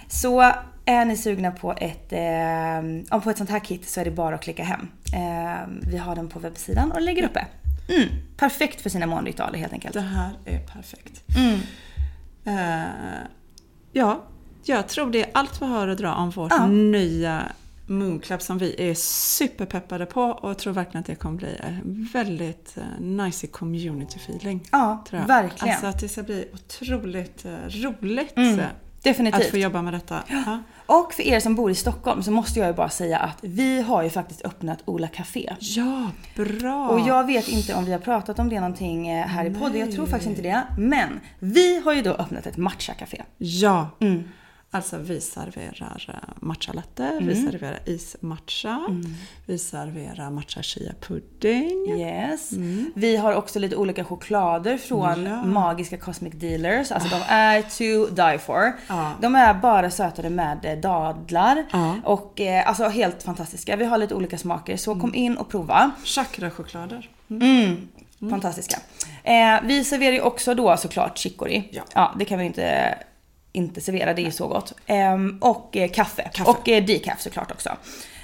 Så 0.08 0.52
är 0.86 1.06
ni 1.06 1.18
sugna 1.18 1.52
på 1.52 1.74
ett, 1.78 2.14
eh, 2.14 3.20
på 3.20 3.30
ett 3.30 3.38
sånt 3.38 3.50
här 3.50 3.60
kit 3.60 3.90
så 3.90 4.00
är 4.00 4.06
det 4.06 4.12
bara 4.12 4.36
att 4.36 4.42
klicka 4.42 4.64
hem. 4.64 4.88
Eh, 5.14 5.68
vi 5.82 5.98
har 5.98 6.16
den 6.16 6.30
på 6.30 6.40
webbsidan 6.40 6.92
och 6.92 7.02
lägger 7.02 7.24
uppe. 7.24 7.48
Mm, 7.90 8.10
perfekt 8.38 8.82
för 8.82 8.90
sina 8.90 9.06
månritualer 9.06 9.60
helt 9.60 9.74
enkelt. 9.74 9.94
Det 9.94 10.02
här 10.02 10.32
är 10.46 10.60
perfekt. 10.60 11.24
Mm. 11.38 11.60
Eh, 12.46 12.86
ja, 13.92 14.24
jag 14.64 14.88
tror 14.88 15.12
det 15.12 15.24
är 15.24 15.30
allt 15.34 15.62
vi 15.62 15.66
har 15.66 15.88
att 15.88 15.98
dra 15.98 16.14
om 16.16 16.30
vårt 16.30 16.52
Ja. 16.52 16.68
nya 16.68 17.44
Moon 17.88 18.20
Club 18.20 18.42
som 18.42 18.58
vi 18.58 18.90
är 18.90 18.94
superpeppade 18.94 20.06
på 20.06 20.22
och 20.22 20.58
tror 20.58 20.74
verkligen 20.74 21.00
att 21.00 21.06
det 21.06 21.16
kommer 21.16 21.38
bli 21.38 21.58
en 21.64 22.10
väldigt 22.14 22.78
uh, 22.78 23.06
nice 23.06 23.48
community 23.48 24.20
feeling. 24.20 24.68
Ja, 24.72 25.04
jag. 25.12 25.28
verkligen. 25.28 25.74
Alltså 25.74 25.88
att 25.88 26.00
det 26.00 26.10
ska 26.10 26.24
bli 26.24 26.48
otroligt 26.54 27.46
eh, 27.46 27.52
roligt 27.70 28.38
Mm, 28.38 28.60
eh, 28.60 28.66
definitivt. 29.10 29.42
att 29.42 29.52
få 29.52 29.58
jobba 29.58 29.82
med 29.82 29.94
detta. 29.94 30.24
Ja. 30.28 30.60
Och 30.86 31.14
för 31.14 31.24
er 31.24 31.40
som 31.40 31.56
bor 31.56 31.72
i 31.72 31.76
Stockholm 31.76 32.24
så 32.24 32.32
måste 32.32 32.60
jag 32.60 32.68
ju 32.68 32.74
bara 32.74 32.90
säga 32.90 33.20
att 33.20 33.38
vi 33.42 33.82
har 33.82 34.04
ju 34.04 34.10
faktiskt 34.10 34.46
öppnat 34.46 34.80
Ola 34.86 35.08
Café. 35.08 35.56
ja, 35.60 36.12
bra! 36.36 36.88
Och 36.88 37.00
jag 37.00 37.28
vet 37.28 37.48
inte 37.48 37.76
om 37.76 37.86
vi 37.86 37.92
har 37.92 38.00
pratat 38.00 38.40
om 38.40 38.50
det 38.50 38.60
någonting 38.60 39.08
eh, 39.08 39.28
här 39.28 39.46
i 39.46 39.54
podden, 39.54 39.80
jag 39.80 39.92
tror 39.92 40.06
faktiskt 40.06 40.30
inte 40.30 40.42
det. 40.42 40.62
Men 40.78 41.20
vi 41.40 41.82
har 41.86 41.94
ju 41.94 42.02
då 42.02 42.12
öppnat 42.12 42.46
ett 42.46 42.58
matcha-café. 42.58 43.22
Ja! 43.38 43.90
Mm. 44.00 44.24
Alltså 44.76 44.98
vi 44.98 45.22
serverar 45.22 46.06
eh, 46.10 46.30
matcha 46.40 46.74
latte, 46.74 47.18
vi 47.22 47.34
Mm. 47.40 47.52
serverar 47.52 47.80
ismatcha, 47.86 48.82
vi 49.46 49.58
serverar 49.58 50.30
matcha 50.30 50.62
chia 50.62 50.94
pudding. 51.02 52.00
Yes. 52.00 52.52
Vi 52.96 53.18
har 53.18 53.34
också 53.34 53.60
lite 53.60 53.76
olika 53.76 54.04
choklader 54.04 54.78
från 54.78 55.26
Ja. 55.26 55.44
magiska 55.44 55.98
Cosmic 55.98 56.34
Dealers. 56.34 56.92
Alltså 56.92 57.10
de 57.10 57.22
är 57.28 57.62
to 57.62 58.16
die 58.16 58.38
for. 58.40 58.74
Ja. 58.88 59.12
De 59.22 59.36
är 59.36 59.54
bara 59.54 59.92
sötade 59.92 60.30
med 60.30 60.66
eh, 60.66 60.78
dadlar. 60.78 61.66
Ja. 61.72 61.96
Och 62.04 62.42
eh, 62.42 62.68
alltså 62.68 62.84
helt 62.88 63.24
fantastiska. 63.24 63.76
Vi 63.76 63.86
har 63.86 63.98
lite 63.98 64.16
olika 64.16 64.38
smaker 64.38 64.78
så 64.78 65.00
kom 65.00 65.16
in 65.16 65.38
och 65.38 65.50
prova. 65.50 65.92
Chakrachoklader. 66.04 67.10
Mm. 67.30 67.88
Fantastiska. 68.30 68.78
Eh, 69.24 69.60
vi 69.64 69.84
serverar 69.84 70.14
ju 70.14 70.22
också 70.22 70.54
då 70.54 70.78
såklart 70.78 71.18
chicory. 71.18 71.64
Ja. 71.72 71.84
ja 71.94 72.16
det 72.20 72.26
kan 72.26 72.40
vi 72.40 72.46
inte, 72.46 72.98
inte 73.56 73.82
servera, 73.82 74.14
det 74.14 74.22
är 74.22 74.26
ju 74.26 74.32
så 74.32 74.48
gott. 74.48 74.74
Ehm, 74.86 75.38
och 75.42 75.78
eh, 75.78 75.90
kaffe. 75.90 76.30
Kaffe. 76.34 76.52
Och 76.52 76.70
eh, 76.70 76.86
decaf 76.86 77.22
såklart 77.22 77.52
också. 77.52 77.70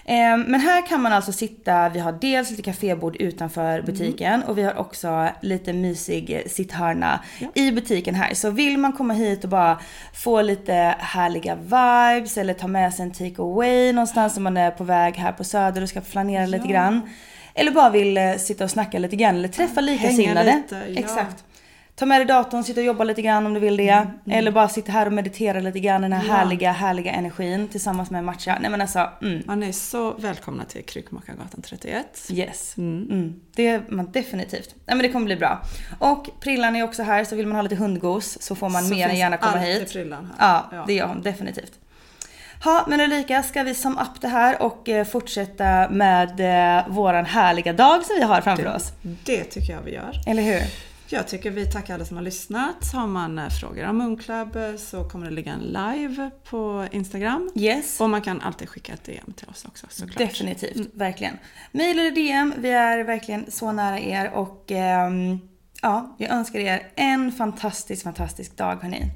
Ehm, 0.05 0.41
men 0.41 0.59
här 0.59 0.87
kan 0.87 1.01
man 1.01 1.13
alltså 1.13 1.31
sitta, 1.31 1.89
vi 1.89 1.99
har 1.99 2.11
dels 2.11 2.49
lite 2.49 2.61
kafébord 2.61 3.15
utanför 3.15 3.81
butiken 3.81 4.43
och 4.43 4.57
vi 4.57 4.63
har 4.63 4.77
också 4.77 5.29
lite 5.41 5.73
mysig 5.73 6.31
eh, 6.31 6.41
sitthörna 6.47 7.19
i 7.53 7.71
butiken 7.71 8.15
här. 8.15 8.33
Så 8.33 8.49
vill 8.49 8.77
man 8.77 8.93
komma 8.93 9.13
hit 9.13 9.43
och 9.43 9.49
bara 9.49 9.79
få 10.13 10.41
lite 10.41 10.95
härliga 10.99 11.55
vibes 11.55 12.37
eller 12.37 12.53
ta 12.53 12.67
med 12.67 12.93
sig 12.93 13.03
en 13.03 13.11
take 13.11 13.41
away 13.41 13.93
någonstans 13.93 14.37
om 14.37 14.43
man 14.43 14.57
är 14.57 14.71
på 14.71 14.83
väg 14.83 15.15
här 15.15 15.31
på 15.31 15.43
Söder 15.43 15.81
och 15.81 15.89
ska 15.89 16.01
flanera 16.01 16.45
lite 16.45 16.67
grann. 16.67 17.09
Eller 17.53 17.71
bara 17.71 17.89
vill 17.89 18.35
sitta 18.39 18.63
och 18.63 18.71
snacka 18.71 18.99
lite 18.99 19.15
grann 19.15 19.35
eller 19.35 19.47
träffa 19.47 19.81
likasinnade. 19.81 20.55
lite, 20.55 20.75
ja. 20.87 20.99
Exakt. 20.99 21.43
Ta 22.01 22.05
med 22.05 22.19
dig 22.19 22.25
datorn, 22.25 22.63
sitta 22.63 22.79
och 22.79 22.85
jobba 22.85 23.03
lite 23.03 23.21
grann 23.21 23.45
om 23.45 23.53
du 23.53 23.59
vill 23.59 23.77
det. 23.77 23.89
Mm, 23.89 24.07
mm. 24.07 24.37
Eller 24.37 24.51
bara 24.51 24.69
sitta 24.69 24.91
här 24.91 25.05
och 25.05 25.13
meditera 25.13 25.59
lite 25.59 25.79
grann 25.79 26.01
den 26.01 26.13
här 26.13 26.27
ja. 26.27 26.33
härliga, 26.33 26.71
härliga 26.71 27.11
energin 27.11 27.67
tillsammans 27.67 28.11
med 28.11 28.23
matcha. 28.23 28.57
Nej 28.61 28.71
men 28.71 28.81
alltså, 28.81 29.09
mm. 29.21 29.43
Ja, 29.47 29.55
ni 29.55 29.67
är 29.67 29.71
så 29.71 30.13
välkomna 30.13 30.65
till 30.65 30.85
Kryckmakargatan 30.85 31.61
31. 31.61 32.27
Yes. 32.29 32.77
Mm. 32.77 33.07
Mm. 33.11 33.41
Det 33.55 33.67
är 33.67 33.83
man 33.89 34.11
definitivt. 34.11 34.75
Nej 34.85 34.97
men 34.97 34.99
det 34.99 35.09
kommer 35.09 35.25
bli 35.25 35.35
bra. 35.35 35.61
Och 35.99 36.29
Prillan 36.39 36.75
är 36.75 36.83
också 36.83 37.03
här 37.03 37.23
så 37.23 37.35
vill 37.35 37.47
man 37.47 37.55
ha 37.55 37.61
lite 37.61 37.75
hundgos 37.75 38.41
så 38.41 38.55
får 38.55 38.69
man 38.69 38.83
så 38.83 38.93
mer 38.93 39.09
än 39.09 39.17
gärna 39.17 39.37
komma 39.37 39.57
hit. 39.57 39.91
Prillan 39.91 40.25
här. 40.37 40.47
Ja, 40.47 40.69
ja, 40.71 40.83
det 40.87 40.93
gör 40.93 41.07
hon 41.07 41.21
definitivt. 41.21 41.73
Ja, 42.65 42.85
men 42.87 43.01
Ulrika, 43.01 43.43
ska 43.43 43.63
vi 43.63 43.75
sum 43.75 43.97
upp 43.97 44.21
det 44.21 44.27
här 44.27 44.61
och 44.61 44.89
eh, 44.89 45.05
fortsätta 45.05 45.89
med 45.89 46.39
eh, 46.39 46.87
våran 46.89 47.25
härliga 47.25 47.73
dag 47.73 48.05
som 48.05 48.15
vi 48.15 48.23
har 48.23 48.41
framför 48.41 48.63
det, 48.63 48.75
oss? 48.75 48.91
Det 49.01 49.43
tycker 49.43 49.73
jag 49.73 49.81
vi 49.81 49.93
gör. 49.93 50.21
Eller 50.27 50.43
hur? 50.43 50.90
Jag 51.13 51.27
tycker 51.27 51.51
vi 51.51 51.65
tackar 51.65 51.93
alla 51.93 52.05
som 52.05 52.17
har 52.17 52.23
lyssnat. 52.23 52.93
Har 52.93 53.07
man 53.07 53.39
eh, 53.39 53.49
frågor 53.49 53.85
om 53.85 53.97
Moonclub 53.97 54.57
så 54.77 55.03
kommer 55.03 55.25
det 55.25 55.31
ligga 55.31 55.53
en 55.53 55.59
live 55.59 56.31
på 56.49 56.87
Instagram. 56.91 57.51
Yes. 57.55 58.01
Och 58.01 58.09
man 58.09 58.21
kan 58.21 58.41
alltid 58.41 58.69
skicka 58.69 58.93
ett 58.93 59.03
DM 59.03 59.33
till 59.35 59.49
oss 59.49 59.65
också 59.65 59.87
såklart. 59.89 60.17
Definitivt, 60.17 60.75
mm. 60.75 60.91
verkligen. 60.93 61.37
Mail 61.71 61.99
eller 61.99 62.11
DM, 62.11 62.53
vi 62.57 62.69
är 62.69 63.03
verkligen 63.03 63.51
så 63.51 63.71
nära 63.71 63.99
er 63.99 64.31
och 64.31 64.71
ähm, 64.71 65.39
ja, 65.81 66.15
jag 66.17 66.31
önskar 66.31 66.59
er 66.59 66.91
en 66.95 67.31
fantastisk, 67.31 68.03
fantastisk 68.03 68.57
dag 68.57 68.75
hörni. 68.75 69.11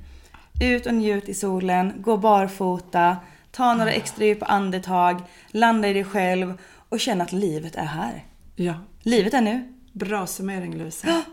Ut 0.61 0.85
och 0.85 0.93
njut 0.93 1.29
i 1.29 1.33
solen, 1.33 1.93
gå 1.97 2.17
barfota, 2.17 3.17
ta 3.51 3.73
några 3.73 3.89
ah. 3.89 3.93
extra 3.93 4.25
djupa 4.25 4.45
andetag, 4.45 5.21
landa 5.47 5.87
i 5.87 5.93
dig 5.93 6.03
själv 6.03 6.57
och 6.89 6.99
känna 6.99 7.23
att 7.23 7.31
livet 7.31 7.75
är 7.75 7.85
här. 7.85 8.25
Ja. 8.55 8.73
Livet 9.01 9.33
är 9.33 9.41
nu. 9.41 9.73
Bra 9.91 10.27
summering 10.27 10.77
Lovisa. 10.77 11.23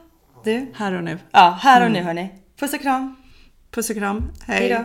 Du. 0.45 0.73
Här 0.75 0.93
och 0.93 1.05
nu. 1.05 1.19
Ja, 1.31 1.59
här 1.61 1.81
och 1.81 1.87
mm. 1.87 1.99
nu 1.99 2.07
hörni. 2.07 2.31
Puss 2.59 2.75
och 2.75 2.81
kram. 2.81 3.17
Puss 3.71 3.91
och 3.91 3.97
kram. 3.97 4.33
Hej. 4.47 4.59
Hejdå. 4.59 4.85